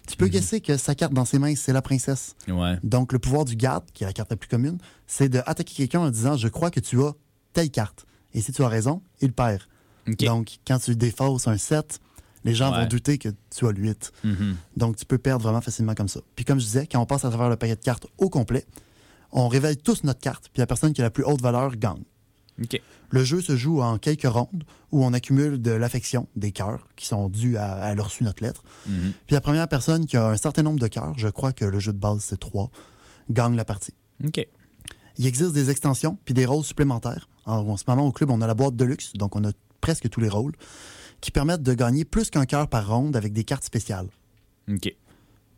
tu 0.08 0.16
peux 0.16 0.28
guesser 0.28 0.62
que 0.62 0.78
sa 0.78 0.96
carte 0.96 1.12
dans 1.14 1.26
ses 1.26 1.38
mains, 1.40 1.54
c'est 1.58 1.74
la 1.74 1.82
princesse. 1.82 2.36
Ouais. 2.48 2.78
Donc, 2.84 3.12
le 3.12 3.20
pouvoir 3.20 3.44
du 3.44 3.58
garde, 3.58 3.84
qui 3.94 4.04
est 4.06 4.08
la 4.08 4.14
carte 4.14 4.30
la 4.32 4.38
plus 4.38 4.48
commune, 4.48 4.78
c'est 5.06 5.28
d'attaquer 5.28 5.74
quelqu'un 5.74 6.00
en 6.00 6.10
disant 6.10 6.38
Je 6.38 6.48
crois 6.48 6.72
que 6.72 6.80
tu 6.80 7.02
as 7.02 7.12
telle 7.52 7.70
carte. 7.70 8.06
Et 8.34 8.40
si 8.42 8.54
tu 8.54 8.64
as 8.64 8.68
raison, 8.70 9.02
il 9.22 9.34
perd. 9.34 9.62
Donc, 10.20 10.60
quand 10.66 10.80
tu 10.80 10.96
défausses 10.96 11.50
un 11.50 11.58
7, 11.58 12.00
les 12.46 12.56
gens 12.56 12.72
Ouais. 12.72 12.84
vont 12.84 12.88
douter 12.88 13.18
que 13.18 13.30
tu 13.54 13.68
as 13.68 13.72
le 13.74 13.80
8. 13.82 14.14
Mhm. 14.24 14.56
Donc, 14.78 14.96
tu 14.96 15.06
peux 15.06 15.18
perdre 15.18 15.44
vraiment 15.44 15.60
facilement 15.60 15.96
comme 15.96 16.08
ça. 16.08 16.22
Puis, 16.38 16.46
comme 16.46 16.60
je 16.62 16.66
disais, 16.66 16.88
quand 16.90 17.02
on 17.02 17.06
passe 17.06 17.26
à 17.26 17.30
travers 17.30 17.50
le 17.50 17.58
paquet 17.58 17.76
de 17.76 17.82
cartes 17.84 18.08
au 18.18 18.30
complet, 18.30 18.66
on 19.32 19.48
révèle 19.48 19.78
tous 19.78 20.04
notre 20.04 20.20
carte, 20.20 20.50
puis 20.54 20.60
la 20.60 20.68
personne 20.68 20.94
qui 20.94 21.02
a 21.02 21.04
la 21.04 21.10
plus 21.10 21.24
haute 21.24 21.42
valeur 21.42 21.76
gagne. 21.76 22.04
Le 23.10 23.24
jeu 23.24 23.42
se 23.42 23.56
joue 23.56 23.82
en 23.82 23.98
quelques 23.98 24.28
rondes 24.28 24.64
où 24.92 25.06
on 25.06 25.14
accumule 25.14 25.62
de 25.62 25.72
l'affection, 25.72 26.28
des 26.36 26.52
cœurs, 26.52 26.88
qui 26.96 27.06
sont 27.06 27.30
dus 27.30 27.56
à, 27.58 27.76
a 27.76 27.96
reçu 27.96 28.24
notre 28.24 28.44
lettre. 28.44 28.64
Mhm. 28.88 29.14
Puis 29.28 29.34
la 29.36 29.42
première 29.42 29.68
personne 29.68 30.06
qui 30.06 30.18
a 30.18 30.28
un 30.30 30.38
certain 30.38 30.64
nombre 30.64 30.80
de 30.80 30.88
cœurs, 30.88 31.14
je 31.18 31.28
crois 31.28 31.54
que 31.54 31.66
le 31.66 31.80
jeu 31.80 31.94
de 31.94 32.00
base 32.00 32.20
c'est 32.22 32.40
3, 32.40 32.72
gagne 33.30 33.56
la 33.56 33.66
partie. 33.66 33.94
Il 35.18 35.26
existe 35.26 35.54
des 35.54 35.70
extensions 35.70 36.18
puis 36.26 36.34
des 36.34 36.46
rôles 36.46 36.64
supplémentaires. 36.64 37.30
En, 37.46 37.58
en 37.58 37.78
ce 37.78 37.84
moment, 37.88 38.06
au 38.06 38.12
club, 38.12 38.30
on 38.32 38.42
a 38.42 38.48
la 38.48 38.54
boîte 38.54 38.76
de 38.76 38.86
luxe, 38.86 39.14
donc 39.14 39.36
on 39.36 39.44
a 39.44 39.52
presque 39.82 40.10
tous 40.10 40.20
les 40.20 40.30
rôles, 40.30 40.54
qui 41.22 41.32
permettent 41.32 41.64
de 41.64 41.74
gagner 41.74 42.06
plus 42.06 42.30
qu'un 42.30 42.46
cœur 42.46 42.68
par 42.68 42.88
ronde 42.88 43.16
avec 43.16 43.34
des 43.34 43.44
cartes 43.44 43.64
spéciales. 43.64 44.10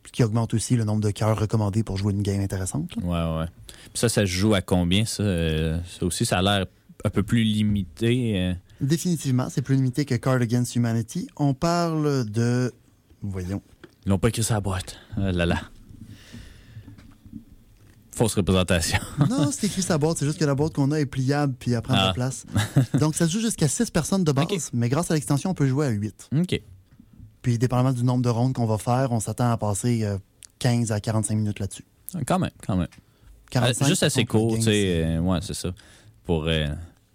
Ce 0.06 0.12
qui 0.12 0.22
augmente 0.24 0.54
aussi 0.54 0.76
le 0.76 0.84
nombre 0.84 1.00
de 1.02 1.10
cœurs 1.10 1.38
recommandés 1.38 1.82
pour 1.82 1.96
jouer 1.96 2.12
une 2.12 2.22
game 2.22 2.40
intéressante. 2.40 2.90
là. 2.96 3.02
Ouais, 3.36 3.40
ouais. 3.40 3.46
Puis 3.66 3.98
ça, 4.00 4.08
ça 4.08 4.22
se 4.22 4.26
joue 4.26 4.54
à 4.54 4.60
combien, 4.62 5.04
ça? 5.04 5.22
Euh, 5.22 5.78
ça 5.98 6.06
aussi, 6.06 6.24
ça 6.26 6.38
a 6.38 6.42
l'air 6.42 6.66
un 7.04 7.10
peu 7.10 7.22
plus 7.22 7.44
limité. 7.44 8.34
euh. 8.38 8.54
Définitivement, 8.80 9.48
c'est 9.50 9.62
plus 9.62 9.76
limité 9.76 10.04
que 10.04 10.14
Card 10.14 10.40
Against 10.40 10.74
Humanity. 10.76 11.28
On 11.36 11.54
parle 11.54 12.24
de... 12.30 12.72
Voyons. 13.22 13.62
Ils 14.06 14.08
l'ont 14.08 14.18
pas 14.18 14.28
écrit 14.28 14.44
la 14.48 14.60
boîte. 14.60 14.96
Ah 15.16 15.30
là 15.32 15.44
là. 15.46 15.60
Fausse 18.12 18.34
représentation. 18.34 18.98
Non, 19.30 19.50
c'est 19.50 19.66
écrit 19.66 19.82
sa 19.82 19.96
boîte. 19.98 20.18
C'est 20.18 20.26
juste 20.26 20.38
que 20.38 20.44
la 20.44 20.54
boîte 20.54 20.74
qu'on 20.74 20.90
a 20.92 20.98
est 21.00 21.06
pliable 21.06 21.54
puis 21.58 21.72
elle 21.72 21.80
prend 21.82 21.94
Ah. 21.96 22.06
la 22.08 22.12
place. 22.12 22.44
Donc, 22.98 23.14
ça 23.14 23.26
se 23.26 23.32
joue 23.32 23.40
jusqu'à 23.40 23.68
6 23.68 23.90
personnes 23.90 24.24
de 24.24 24.32
base, 24.32 24.70
mais 24.72 24.88
grâce 24.88 25.10
à 25.10 25.14
l'extension, 25.14 25.50
on 25.50 25.54
peut 25.54 25.66
jouer 25.66 25.86
à 25.86 25.90
8. 25.90 26.30
OK. 26.38 26.60
Puis, 27.42 27.58
dépendamment 27.58 27.92
du 27.92 28.04
nombre 28.04 28.22
de 28.22 28.28
rondes 28.28 28.52
qu'on 28.54 28.66
va 28.66 28.78
faire, 28.78 29.12
on 29.12 29.20
s'attend 29.20 29.50
à 29.50 29.56
passer 29.56 30.04
euh, 30.04 30.18
15 30.58 30.92
à 30.92 31.00
45 31.00 31.34
minutes 31.36 31.58
là-dessus. 31.60 31.84
Ah, 32.14 32.18
Quand 32.26 32.38
même, 32.38 32.50
quand 32.66 32.76
même. 32.76 32.88
45, 33.50 33.84
Euh, 33.84 33.88
juste 33.88 34.02
assez 34.02 34.24
60 34.24 34.28
court, 34.28 34.56
tu 34.56 34.62
sais. 34.62 35.04
euh, 35.04 35.20
ouais, 35.20 35.38
c'est 35.42 35.54
ça. 35.54 35.70
Pour 36.24 36.44
euh, 36.46 36.66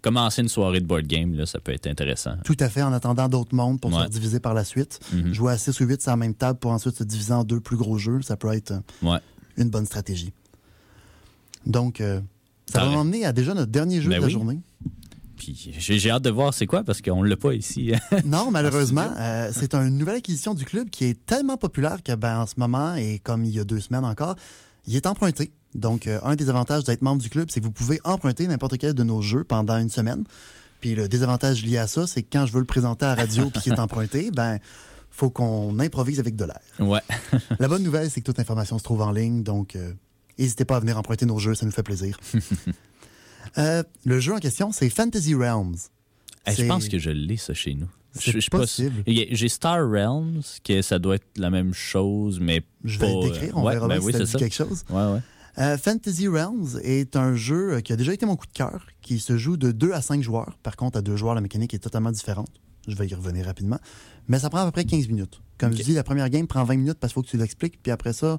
commencer 0.02 0.42
une 0.42 0.48
soirée 0.48 0.80
de 0.80 0.86
board 0.86 1.06
game, 1.06 1.34
là, 1.34 1.46
ça 1.46 1.60
peut 1.60 1.72
être 1.72 1.86
intéressant. 1.86 2.34
Tout 2.44 2.56
à 2.60 2.68
fait, 2.68 2.82
en 2.82 2.92
attendant 2.92 3.28
d'autres 3.28 3.54
mondes 3.54 3.80
pour 3.80 3.92
Ouais. 3.94 4.04
se 4.04 4.08
diviser 4.10 4.40
par 4.40 4.52
la 4.52 4.64
suite. 4.64 4.98
Mhm. 5.12 5.32
Jouer 5.32 5.52
à 5.52 5.58
6 5.58 5.78
ou 5.80 5.84
8 5.86 6.02
sur 6.02 6.10
la 6.10 6.16
même 6.16 6.34
table 6.34 6.58
pour 6.58 6.72
ensuite 6.72 6.96
se 6.96 7.04
diviser 7.04 7.32
en 7.32 7.44
deux 7.44 7.60
plus 7.60 7.76
gros 7.76 7.96
jeux, 7.98 8.20
ça 8.22 8.36
peut 8.36 8.52
être 8.52 8.72
euh, 8.72 8.80
Ouais. 9.12 9.18
une 9.56 9.70
bonne 9.70 9.86
stratégie. 9.86 10.32
Donc, 11.64 12.00
euh, 12.00 12.20
ça 12.72 12.84
va 12.84 12.90
m'emmener 12.90 13.24
à 13.24 13.32
déjà 13.32 13.54
notre 13.54 13.70
dernier 13.72 14.00
jeu 14.00 14.10
Ben 14.10 14.16
de 14.16 14.20
la 14.22 14.26
oui. 14.26 14.32
journée. 14.32 14.58
Puis 15.36 15.74
j'ai 15.78 16.10
hâte 16.10 16.22
de 16.22 16.30
voir 16.30 16.54
c'est 16.54 16.66
quoi 16.66 16.82
parce 16.82 17.00
qu'on 17.02 17.22
l'a 17.22 17.36
pas 17.36 17.54
ici. 17.54 17.92
Non, 18.24 18.50
malheureusement, 18.50 19.08
euh, 19.18 19.50
c'est 19.52 19.74
une 19.74 19.98
nouvelle 19.98 20.16
acquisition 20.16 20.54
du 20.54 20.64
club 20.64 20.90
qui 20.90 21.04
est 21.04 21.26
tellement 21.26 21.56
populaire 21.56 22.02
que, 22.02 22.14
ben, 22.14 22.40
en 22.40 22.46
ce 22.46 22.54
moment, 22.56 22.94
et 22.94 23.18
comme 23.18 23.44
il 23.44 23.50
y 23.50 23.60
a 23.60 23.64
deux 23.64 23.80
semaines 23.80 24.04
encore, 24.04 24.36
il 24.86 24.96
est 24.96 25.06
emprunté. 25.06 25.52
Donc, 25.74 26.06
euh, 26.06 26.18
un 26.22 26.36
des 26.36 26.48
avantages 26.48 26.84
d'être 26.84 27.02
membre 27.02 27.20
du 27.22 27.28
club, 27.28 27.48
c'est 27.50 27.60
que 27.60 27.66
vous 27.66 27.72
pouvez 27.72 28.00
emprunter 28.04 28.46
n'importe 28.46 28.78
quel 28.78 28.94
de 28.94 29.02
nos 29.02 29.20
jeux 29.20 29.44
pendant 29.44 29.76
une 29.78 29.90
semaine. 29.90 30.24
Puis 30.80 30.94
le 30.94 31.08
désavantage 31.08 31.64
lié 31.64 31.78
à 31.78 31.86
ça, 31.86 32.06
c'est 32.06 32.22
que 32.22 32.28
quand 32.32 32.46
je 32.46 32.52
veux 32.52 32.60
le 32.60 32.66
présenter 32.66 33.04
à 33.04 33.14
la 33.14 33.22
radio 33.22 33.50
puis 33.50 33.62
qu'il 33.62 33.72
est 33.72 33.80
emprunté, 33.80 34.30
ben, 34.30 34.58
faut 35.10 35.30
qu'on 35.30 35.78
improvise 35.78 36.20
avec 36.20 36.36
de 36.36 36.44
l'air. 36.44 36.60
ouais. 36.78 37.00
La 37.58 37.68
bonne 37.68 37.82
nouvelle, 37.82 38.10
c'est 38.10 38.20
que 38.20 38.26
toute 38.26 38.38
l'information 38.38 38.78
se 38.78 38.84
trouve 38.84 39.02
en 39.02 39.12
ligne, 39.12 39.42
donc 39.42 39.76
euh, 39.76 39.92
n'hésitez 40.38 40.64
pas 40.64 40.76
à 40.76 40.80
venir 40.80 40.98
emprunter 40.98 41.26
nos 41.26 41.38
jeux, 41.38 41.54
ça 41.54 41.64
nous 41.66 41.72
fait 41.72 41.82
plaisir. 41.82 42.18
Euh, 43.58 43.82
le 44.04 44.20
jeu 44.20 44.34
en 44.34 44.38
question, 44.38 44.72
c'est 44.72 44.88
Fantasy 44.90 45.34
Realms. 45.34 45.76
Je 46.46 46.64
pense 46.66 46.88
que 46.88 46.98
je 46.98 47.10
l'ai, 47.10 47.36
ça, 47.36 47.54
chez 47.54 47.74
nous. 47.74 47.88
C'est 48.12 48.32
Je- 48.32 48.40
je 48.40 48.50
possible. 48.50 49.02
J'ai 49.06 49.48
Star 49.48 49.78
Realms, 49.90 50.40
que 50.64 50.80
ça 50.80 50.98
doit 50.98 51.16
être 51.16 51.26
la 51.36 51.50
même 51.50 51.74
chose, 51.74 52.40
mais 52.40 52.62
Je 52.84 52.98
pas... 52.98 53.06
vais 53.06 53.12
le 53.14 53.22
décrire, 53.30 53.56
on 53.56 53.64
ouais, 53.64 53.74
verra 53.74 53.88
ben 53.88 53.98
oui, 54.00 54.12
si 54.12 54.18
ça 54.18 54.18
c'est 54.18 54.24
dit 54.24 54.30
ça. 54.32 54.38
quelque 54.38 54.54
chose. 54.54 54.84
Ouais, 54.90 55.12
ouais. 55.12 55.20
Euh, 55.58 55.76
Fantasy 55.78 56.28
Realms 56.28 56.78
est 56.82 57.16
un 57.16 57.34
jeu 57.34 57.74
euh, 57.74 57.80
qui 57.80 57.92
a 57.92 57.96
déjà 57.96 58.12
été 58.14 58.24
mon 58.26 58.36
coup 58.36 58.46
de 58.46 58.52
cœur, 58.52 58.86
qui 59.02 59.18
se 59.18 59.36
joue 59.38 59.56
de 59.56 59.72
2 59.72 59.92
à 59.92 60.02
5 60.02 60.22
joueurs. 60.22 60.58
Par 60.62 60.76
contre, 60.76 60.98
à 60.98 61.02
2 61.02 61.16
joueurs, 61.16 61.34
la 61.34 61.40
mécanique 61.40 61.72
est 61.74 61.78
totalement 61.78 62.10
différente. 62.12 62.48
Je 62.88 62.94
vais 62.94 63.06
y 63.06 63.14
revenir 63.14 63.46
rapidement. 63.46 63.78
Mais 64.28 64.38
ça 64.38 64.48
prend 64.50 64.60
à 64.60 64.64
peu 64.66 64.70
près 64.70 64.84
15 64.84 65.08
minutes. 65.08 65.40
Comme 65.58 65.72
Ok. 65.72 65.78
je 65.78 65.82
dis, 65.82 65.92
la 65.94 66.04
première 66.04 66.28
game 66.30 66.46
prend 66.46 66.62
20 66.64 66.76
minutes 66.76 66.98
parce 67.00 67.12
qu'il 67.12 67.20
faut 67.20 67.22
que 67.24 67.30
tu 67.30 67.36
l'expliques. 67.38 67.82
Puis 67.82 67.90
après 67.90 68.12
ça, 68.12 68.38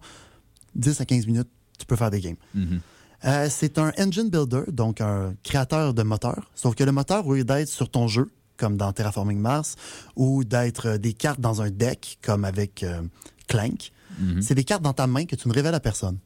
10 0.75 1.01
à 1.01 1.05
15 1.05 1.25
minutes, 1.27 1.49
tu 1.79 1.85
peux 1.85 1.95
faire 1.95 2.11
des 2.11 2.21
games. 2.21 2.35
Mhm. 2.55 2.79
Euh, 3.25 3.47
c'est 3.49 3.77
un 3.79 3.91
engine 3.97 4.29
builder, 4.29 4.63
donc 4.71 5.01
un 5.01 5.33
créateur 5.43 5.93
de 5.93 6.03
moteur. 6.03 6.51
Sauf 6.55 6.75
que 6.75 6.83
le 6.83 6.91
moteur, 6.91 7.25
au 7.27 7.33
lieu 7.33 7.43
d'être 7.43 7.67
sur 7.69 7.89
ton 7.89 8.07
jeu, 8.07 8.29
comme 8.57 8.77
dans 8.77 8.91
Terraforming 8.93 9.39
Mars, 9.39 9.75
ou 10.15 10.43
d'être 10.43 10.87
euh, 10.87 10.97
des 10.97 11.13
cartes 11.13 11.39
dans 11.39 11.61
un 11.61 11.69
deck, 11.71 12.19
comme 12.21 12.45
avec 12.45 12.83
euh, 12.83 13.01
Clank, 13.47 13.91
Mhm. 14.19 14.41
c'est 14.41 14.55
des 14.55 14.63
cartes 14.63 14.81
dans 14.81 14.93
ta 14.93 15.05
main 15.05 15.25
que 15.25 15.35
tu 15.35 15.47
ne 15.47 15.53
révèles 15.53 15.75
à 15.75 15.79
personne. 15.79 16.17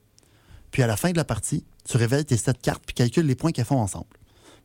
Puis 0.69 0.81
à 0.83 0.87
la 0.87 0.95
fin 0.95 1.11
de 1.11 1.17
la 1.17 1.25
partie, 1.25 1.65
tu 1.83 1.97
révèles 1.97 2.23
tes 2.23 2.37
sept 2.37 2.61
cartes 2.61 2.83
puis 2.85 2.93
calcules 2.93 3.25
les 3.25 3.35
points 3.35 3.51
qu'elles 3.51 3.65
font 3.65 3.79
ensemble. 3.81 4.05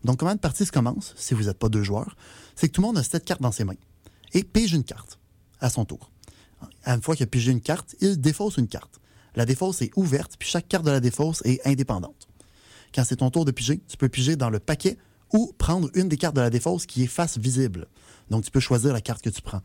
Donc, 0.04 0.18
comment 0.18 0.30
une 0.30 0.38
partie 0.38 0.64
se 0.64 0.70
commence, 0.70 1.12
si 1.16 1.34
vous 1.34 1.44
n'êtes 1.44 1.58
pas 1.58 1.68
deux 1.68 1.82
joueurs, 1.82 2.14
c'est 2.54 2.68
que 2.68 2.72
tout 2.74 2.82
le 2.82 2.86
monde 2.86 2.98
a 2.98 3.02
sept 3.02 3.24
cartes 3.24 3.40
dans 3.42 3.50
ses 3.50 3.64
mains 3.64 3.74
et 4.32 4.44
pige 4.44 4.74
une 4.74 4.84
carte 4.84 5.18
à 5.60 5.70
son 5.70 5.84
tour. 5.84 6.10
À 6.84 6.94
une 6.94 7.02
fois 7.02 7.16
qu'il 7.16 7.24
a 7.24 7.26
pigé 7.26 7.50
une 7.50 7.60
carte, 7.62 7.96
il 8.00 8.20
défausse 8.20 8.58
une 8.58 8.68
carte. 8.68 9.00
La 9.36 9.44
défausse 9.44 9.82
est 9.82 9.90
ouverte, 9.96 10.36
puis 10.38 10.48
chaque 10.48 10.66
carte 10.66 10.84
de 10.84 10.90
la 10.90 11.00
défausse 11.00 11.42
est 11.44 11.64
indépendante. 11.66 12.28
Quand 12.94 13.04
c'est 13.04 13.16
ton 13.16 13.30
tour 13.30 13.44
de 13.44 13.50
piger, 13.50 13.80
tu 13.86 13.96
peux 13.96 14.08
piger 14.08 14.36
dans 14.36 14.50
le 14.50 14.58
paquet 14.58 14.96
ou 15.32 15.52
prendre 15.58 15.90
une 15.94 16.08
des 16.08 16.16
cartes 16.16 16.36
de 16.36 16.40
la 16.40 16.50
défausse 16.50 16.86
qui 16.86 17.02
est 17.02 17.08
face 17.08 17.36
visible. 17.38 17.86
Donc, 18.30 18.44
tu 18.44 18.50
peux 18.50 18.60
choisir 18.60 18.92
la 18.92 19.00
carte 19.00 19.22
que 19.22 19.30
tu 19.30 19.42
prends. 19.42 19.60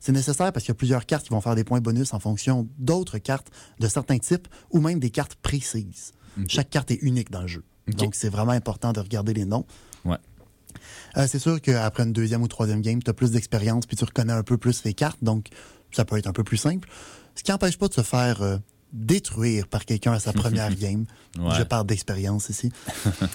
C'est 0.00 0.12
nécessaire 0.12 0.52
parce 0.52 0.64
qu'il 0.64 0.72
y 0.72 0.76
a 0.76 0.76
plusieurs 0.76 1.06
cartes 1.06 1.24
qui 1.24 1.30
vont 1.30 1.40
faire 1.40 1.54
des 1.54 1.64
points 1.64 1.80
bonus 1.80 2.12
en 2.12 2.20
fonction 2.20 2.68
d'autres 2.78 3.18
cartes 3.18 3.48
de 3.80 3.88
certains 3.88 4.18
types 4.18 4.48
ou 4.70 4.80
même 4.80 4.98
des 4.98 5.10
cartes 5.10 5.36
précises. 5.36 6.12
Chaque 6.48 6.68
carte 6.68 6.90
est 6.90 6.98
unique 7.00 7.30
dans 7.30 7.42
le 7.42 7.46
jeu. 7.46 7.64
Donc, 7.86 8.14
c'est 8.14 8.28
vraiment 8.28 8.52
important 8.52 8.92
de 8.92 9.00
regarder 9.00 9.32
les 9.32 9.44
noms. 9.44 9.64
Ouais. 10.04 10.18
Euh, 11.16 11.26
c'est 11.28 11.38
sûr 11.38 11.60
qu'après 11.60 12.02
une 12.02 12.12
deuxième 12.12 12.42
ou 12.42 12.48
troisième 12.48 12.80
game, 12.80 13.02
tu 13.02 13.08
as 13.08 13.14
plus 13.14 13.30
d'expérience 13.30 13.86
puis 13.86 13.96
tu 13.96 14.04
reconnais 14.04 14.32
un 14.32 14.42
peu 14.42 14.58
plus 14.58 14.84
les 14.84 14.94
cartes, 14.94 15.22
donc 15.22 15.48
ça 15.92 16.04
peut 16.04 16.18
être 16.18 16.26
un 16.26 16.32
peu 16.32 16.44
plus 16.44 16.56
simple. 16.56 16.88
Ce 17.34 17.42
qui 17.42 17.50
n'empêche 17.50 17.78
pas 17.78 17.88
de 17.88 17.94
se 17.94 18.02
faire 18.02 18.42
euh, 18.42 18.58
détruire 18.94 19.66
par 19.66 19.84
quelqu'un 19.84 20.12
à 20.12 20.20
sa 20.20 20.32
première 20.32 20.74
game. 20.76 21.04
Ouais. 21.38 21.54
Je 21.58 21.62
parle 21.64 21.86
d'expérience 21.86 22.48
ici. 22.48 22.72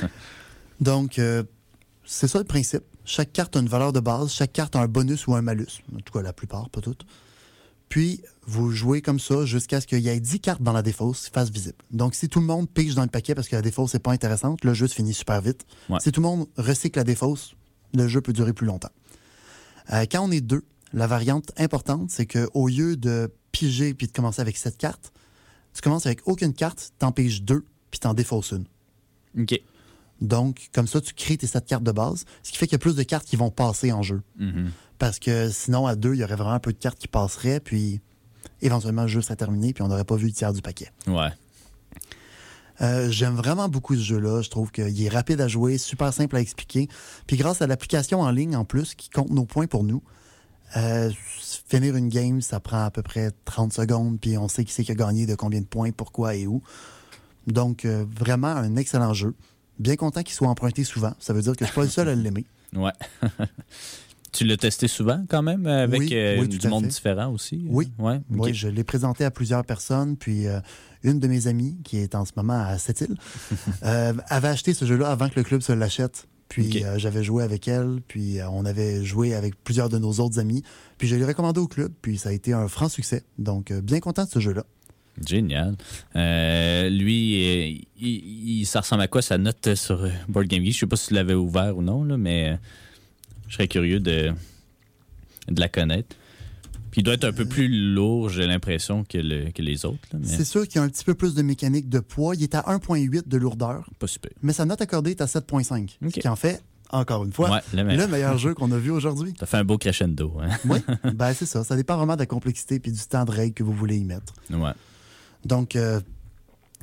donc, 0.81 1.19
euh, 1.19 1.43
c'est 2.05 2.27
ça 2.27 2.39
le 2.39 2.45
principe. 2.45 2.83
Chaque 3.05 3.31
carte 3.33 3.55
a 3.55 3.59
une 3.59 3.67
valeur 3.67 3.93
de 3.93 3.99
base, 3.99 4.31
chaque 4.31 4.53
carte 4.53 4.75
a 4.75 4.79
un 4.79 4.87
bonus 4.87 5.27
ou 5.27 5.35
un 5.35 5.41
malus. 5.41 5.81
En 5.93 5.99
tout 5.99 6.13
cas, 6.13 6.21
la 6.21 6.33
plupart, 6.33 6.69
pas 6.69 6.81
toutes. 6.81 7.05
Puis, 7.89 8.21
vous 8.45 8.71
jouez 8.71 9.01
comme 9.01 9.19
ça 9.19 9.45
jusqu'à 9.45 9.81
ce 9.81 9.87
qu'il 9.87 9.99
y 9.99 10.09
ait 10.09 10.19
10 10.19 10.39
cartes 10.39 10.61
dans 10.61 10.73
la 10.73 10.83
défausse 10.83 11.29
face 11.29 11.49
visible. 11.49 11.77
Donc, 11.91 12.13
si 12.13 12.29
tout 12.29 12.39
le 12.39 12.45
monde 12.45 12.69
pige 12.69 12.93
dans 12.95 13.01
le 13.01 13.09
paquet 13.09 13.33
parce 13.33 13.47
que 13.47 13.55
la 13.55 13.63
défausse 13.63 13.95
n'est 13.95 13.99
pas 13.99 14.11
intéressante, 14.11 14.63
le 14.63 14.73
jeu 14.75 14.87
se 14.87 14.93
finit 14.93 15.13
super 15.13 15.41
vite. 15.41 15.65
Ouais. 15.89 15.99
Si 15.99 16.11
tout 16.11 16.21
le 16.21 16.27
monde 16.27 16.47
recycle 16.55 16.99
la 16.99 17.03
défausse, 17.03 17.55
le 17.95 18.07
jeu 18.07 18.21
peut 18.21 18.33
durer 18.33 18.53
plus 18.53 18.67
longtemps. 18.67 18.91
Euh, 19.91 20.05
quand 20.09 20.21
on 20.21 20.31
est 20.31 20.41
deux, 20.41 20.63
la 20.93 21.07
variante 21.07 21.51
importante, 21.57 22.11
c'est 22.11 22.27
qu'au 22.27 22.67
lieu 22.67 22.95
de 22.95 23.31
piger 23.51 23.95
puis 23.95 24.05
de 24.05 24.11
commencer 24.11 24.41
avec 24.41 24.57
7 24.57 24.77
cartes, 24.77 25.11
tu 25.73 25.81
commences 25.81 26.05
avec 26.05 26.21
aucune 26.25 26.53
carte, 26.53 26.93
t'en 26.99 27.11
piges 27.11 27.43
deux, 27.43 27.65
puis 27.91 27.99
t'en 27.99 28.13
défausses 28.13 28.51
une. 28.51 28.65
OK. 29.41 29.59
Donc, 30.21 30.69
comme 30.73 30.87
ça, 30.87 30.99
tu 30.99 31.13
crées 31.13 31.37
tes 31.37 31.47
7 31.47 31.65
cartes 31.65 31.83
de 31.83 31.91
base, 31.91 32.25
ce 32.43 32.51
qui 32.51 32.57
fait 32.57 32.67
qu'il 32.67 32.73
y 32.73 32.75
a 32.75 32.79
plus 32.79 32.95
de 32.95 33.03
cartes 33.03 33.25
qui 33.25 33.35
vont 33.35 33.51
passer 33.51 33.91
en 33.91 34.01
jeu. 34.01 34.21
Mhm. 34.37 34.71
Parce 34.97 35.17
que 35.17 35.49
sinon, 35.49 35.87
à 35.87 35.95
deux, 35.95 36.13
il 36.13 36.19
y 36.19 36.23
aurait 36.23 36.35
vraiment 36.35 36.53
un 36.53 36.59
peu 36.59 36.73
de 36.73 36.77
cartes 36.77 36.99
qui 36.99 37.07
passeraient, 37.07 37.61
puis 37.61 38.01
éventuellement, 38.61 39.03
le 39.03 39.07
jeu 39.07 39.21
serait 39.21 39.37
terminé, 39.37 39.73
puis 39.73 39.81
on 39.81 39.87
n'aurait 39.87 40.03
pas 40.03 40.17
vu 40.17 40.27
le 40.27 40.33
tiers 40.33 40.51
du 40.51 40.61
paquet. 40.61 40.91
Ouais. 41.07 41.29
Euh, 42.81 43.09
J'aime 43.09 43.35
vraiment 43.35 43.69
beaucoup 43.69 43.95
ce 43.95 44.01
jeu-là. 44.01 44.41
Je 44.41 44.49
trouve 44.49 44.71
qu'il 44.71 45.01
est 45.03 45.09
rapide 45.09 45.41
à 45.41 45.47
jouer, 45.47 45.77
super 45.77 46.13
simple 46.13 46.35
à 46.35 46.41
expliquer. 46.41 46.87
Puis 47.27 47.37
grâce 47.37 47.61
à 47.61 47.67
l'application 47.67 48.21
en 48.21 48.31
ligne, 48.31 48.55
en 48.55 48.65
plus, 48.65 48.95
qui 48.95 49.09
compte 49.09 49.29
nos 49.29 49.45
points 49.45 49.67
pour 49.67 49.83
nous, 49.83 50.01
euh, 50.77 51.11
finir 51.69 51.95
une 51.95 52.09
game, 52.09 52.41
ça 52.41 52.59
prend 52.59 52.85
à 52.85 52.91
peu 52.91 53.03
près 53.03 53.31
30 53.45 53.71
secondes, 53.73 54.19
puis 54.19 54.37
on 54.37 54.47
sait 54.47 54.65
qui 54.65 54.73
c'est 54.73 54.83
qui 54.83 54.91
a 54.91 54.95
gagné, 54.95 55.25
de 55.25 55.35
combien 55.35 55.61
de 55.61 55.65
points, 55.65 55.91
pourquoi 55.91 56.35
et 56.35 56.47
où. 56.47 56.61
Donc, 57.47 57.85
euh, 57.85 58.05
vraiment 58.09 58.47
un 58.47 58.75
excellent 58.75 59.13
jeu. 59.13 59.35
Bien 59.77 59.95
content 59.95 60.23
qu'il 60.23 60.33
soit 60.33 60.47
emprunté 60.47 60.83
souvent. 60.83 61.13
Ça 61.19 61.33
veut 61.33 61.41
dire 61.41 61.55
que 61.55 61.63
je 61.63 61.69
suis 61.69 61.75
pas 61.75 61.83
le 61.83 61.89
seul 61.89 62.09
à 62.09 62.15
l'aimer. 62.15 62.45
Ouais. 62.75 62.91
tu 64.31 64.45
l'as 64.45 64.55
testé 64.55 64.87
souvent 64.87 65.25
quand 65.27 65.41
même 65.41 65.65
avec 65.65 66.01
Oui, 66.01 66.09
euh, 66.13 66.39
oui, 66.39 66.47
du 66.47 66.67
monde 66.67 66.83
fait. 66.83 66.89
différent 66.89 67.31
aussi? 67.33 67.65
Oui. 67.67 67.91
Ouais. 67.97 68.21
Oui, 68.29 68.53
je 68.53 68.67
l'ai 68.67 68.83
présenté 68.83 69.25
à 69.25 69.31
plusieurs 69.31 69.65
personnes, 69.65 70.17
puis 70.17 70.45
euh, 70.45 70.59
une 71.01 71.19
de 71.19 71.27
mes 71.27 71.47
amies, 71.47 71.79
qui 71.83 71.97
est 71.97 72.13
en 72.13 72.25
ce 72.25 72.33
moment 72.35 72.61
à 72.61 72.77
Sept-Îles, 72.77 73.17
avait 73.81 74.47
acheté 74.49 74.75
ce 74.75 74.85
jeu-là 74.85 75.09
avant 75.09 75.29
que 75.29 75.35
le 75.35 75.43
club 75.43 75.61
se 75.61 75.71
l'achète. 75.71 76.27
Puis 76.49 76.83
euh, 76.83 76.97
j'avais 76.97 77.23
joué 77.23 77.43
avec 77.43 77.67
elle, 77.67 77.99
puis 78.07 78.39
euh, 78.39 78.49
on 78.49 78.65
avait 78.65 79.05
joué 79.05 79.35
avec 79.35 79.53
plusieurs 79.63 79.87
de 79.89 79.97
nos 79.99 80.11
autres 80.13 80.39
amis. 80.39 80.63
Puis 80.97 81.07
je 81.07 81.15
l'ai 81.15 81.23
recommandé 81.25 81.59
au 81.59 81.67
club, 81.67 81.91
puis 82.01 82.17
ça 82.17 82.29
a 82.29 82.31
été 82.31 82.53
un 82.53 82.67
franc 82.67 82.89
succès. 82.89 83.23
Donc, 83.37 83.69
euh, 83.71 83.81
bien 83.81 83.99
content 83.99 84.25
de 84.25 84.29
ce 84.29 84.39
jeu-là. 84.39 84.65
Génial. 85.25 85.75
Lui, 86.15 87.85
il, 87.99 88.59
il- 88.61 88.65
ça 88.65 88.79
ressemble 88.81 89.01
à 89.03 89.07
quoi 89.07 89.21
sa 89.21 89.37
note 89.37 89.75
sur 89.75 90.07
Board 90.27 90.47
Game 90.47 90.63
Geek? 90.63 90.73
Je 90.73 90.79
sais 90.79 90.87
pas 90.87 90.95
si 90.95 91.07
tu 91.09 91.13
l'avais 91.13 91.33
ouvert 91.33 91.77
ou 91.77 91.81
non, 91.81 92.03
là, 92.03 92.17
mais 92.17 92.57
je 93.47 93.53
serais 93.55 93.67
curieux 93.67 93.99
de, 93.99 94.31
de 95.49 95.59
la 95.59 95.67
connaître. 95.69 96.15
Puis 96.91 97.01
il 97.01 97.03
doit 97.03 97.13
être 97.15 97.23
un 97.25 97.31
peu 97.33 97.45
plus 97.45 97.67
lourd, 97.67 98.29
j'ai 98.29 98.47
l'impression, 98.47 99.03
que, 99.03 99.17
le- 99.17 99.51
que 99.51 99.61
les 99.61 99.85
autres. 99.85 99.99
mais 100.13 100.25
C'est 100.27 100.45
sûr 100.45 100.67
qu'il 100.67 100.77
y 100.77 100.79
a 100.79 100.83
un 100.83 100.89
petit 100.89 101.03
peu 101.05 101.13
plus 101.13 101.33
de 101.35 101.41
mécanique 101.41 101.89
de 101.89 101.99
poids. 101.99 102.35
Il 102.35 102.43
est 102.43 102.55
à 102.55 102.61
1,8 102.67 103.27
de 103.27 103.37
lourdeur, 103.37 103.89
pas 103.99 104.07
super. 104.07 104.31
mais 104.41 104.53
sa 104.53 104.65
note 104.65 104.81
accordée 104.81 105.11
est 105.11 105.21
à 105.21 105.25
7,5. 105.27 105.97
Ok. 106.05 106.11
Ce 106.15 106.19
qui 106.19 106.27
en 106.27 106.35
fait, 106.35 106.61
encore 106.91 107.23
une 107.23 107.31
fois, 107.33 107.51
Ouais, 107.51 107.59
le 107.73 107.83
meilleur. 107.83 108.05
le 108.07 108.11
meilleur 108.11 108.37
jeu 108.39 108.53
qu'on 108.55 108.71
a 108.71 108.77
vu 108.77 108.89
aujourd'hui. 108.91 109.33
T'as 109.37 109.45
fait 109.45 109.57
un 109.57 109.63
beau 109.63 109.77
crescendo. 109.77 110.33
Hein? 110.41 110.49
Oui, 110.67 110.79
ben 111.13 111.33
c'est 111.33 111.45
ça. 111.45 111.63
Ça 111.63 111.75
dépend 111.75 111.97
vraiment 111.97 112.15
de 112.15 112.19
la 112.21 112.25
complexité 112.25 112.79
puis 112.79 112.91
du 112.91 112.99
temps 113.01 113.25
de 113.25 113.31
règle 113.31 113.53
que 113.53 113.63
vous 113.63 113.73
voulez 113.73 113.97
y 113.97 114.03
mettre. 114.03 114.33
Ouais. 114.49 114.71
Donc, 115.45 115.75
euh, 115.75 115.99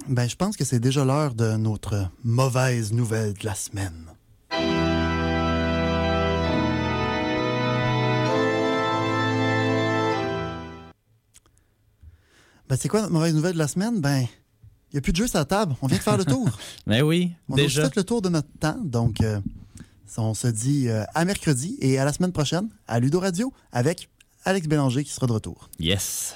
ben, 0.08 0.28
je 0.28 0.36
pense 0.36 0.56
que 0.56 0.64
c'est 0.64 0.78
déjà 0.78 1.04
l'heure 1.04 1.34
de 1.34 1.56
notre 1.56 2.08
mauvaise 2.22 2.92
nouvelle 2.92 3.32
de 3.34 3.44
la 3.44 3.54
semaine. 3.56 4.06
Ben, 12.68 12.76
c'est 12.76 12.88
quoi 12.88 13.00
notre 13.00 13.12
mauvaise 13.12 13.34
nouvelle 13.34 13.54
de 13.54 13.58
la 13.58 13.68
semaine? 13.68 14.00
Ben, 14.00 14.20
il 14.90 14.94
n'y 14.94 14.98
a 14.98 15.00
plus 15.00 15.12
de 15.12 15.16
jeu 15.18 15.26
sur 15.26 15.38
la 15.38 15.44
table. 15.44 15.74
On 15.82 15.86
vient 15.86 15.98
de 15.98 16.02
faire 16.02 16.16
le 16.16 16.24
tour. 16.24 16.48
Mais 16.86 17.02
oui, 17.02 17.32
On 17.48 17.54
a 17.54 17.56
déjà. 17.56 17.84
fait 17.84 17.96
le 17.96 18.04
tour 18.04 18.22
de 18.22 18.28
notre 18.28 18.48
temps. 18.60 18.78
Donc, 18.82 19.20
euh, 19.20 19.40
on 20.18 20.34
se 20.34 20.48
dit 20.48 20.88
euh, 20.88 21.04
à 21.14 21.24
mercredi 21.24 21.76
et 21.80 21.98
à 21.98 22.04
la 22.04 22.12
semaine 22.12 22.32
prochaine 22.32 22.68
à 22.88 22.98
Ludo 23.00 23.20
Radio 23.20 23.52
avec 23.72 24.08
Alex 24.44 24.66
Bélanger 24.68 25.04
qui 25.04 25.10
sera 25.12 25.26
de 25.26 25.32
retour. 25.32 25.68
Yes. 25.78 26.34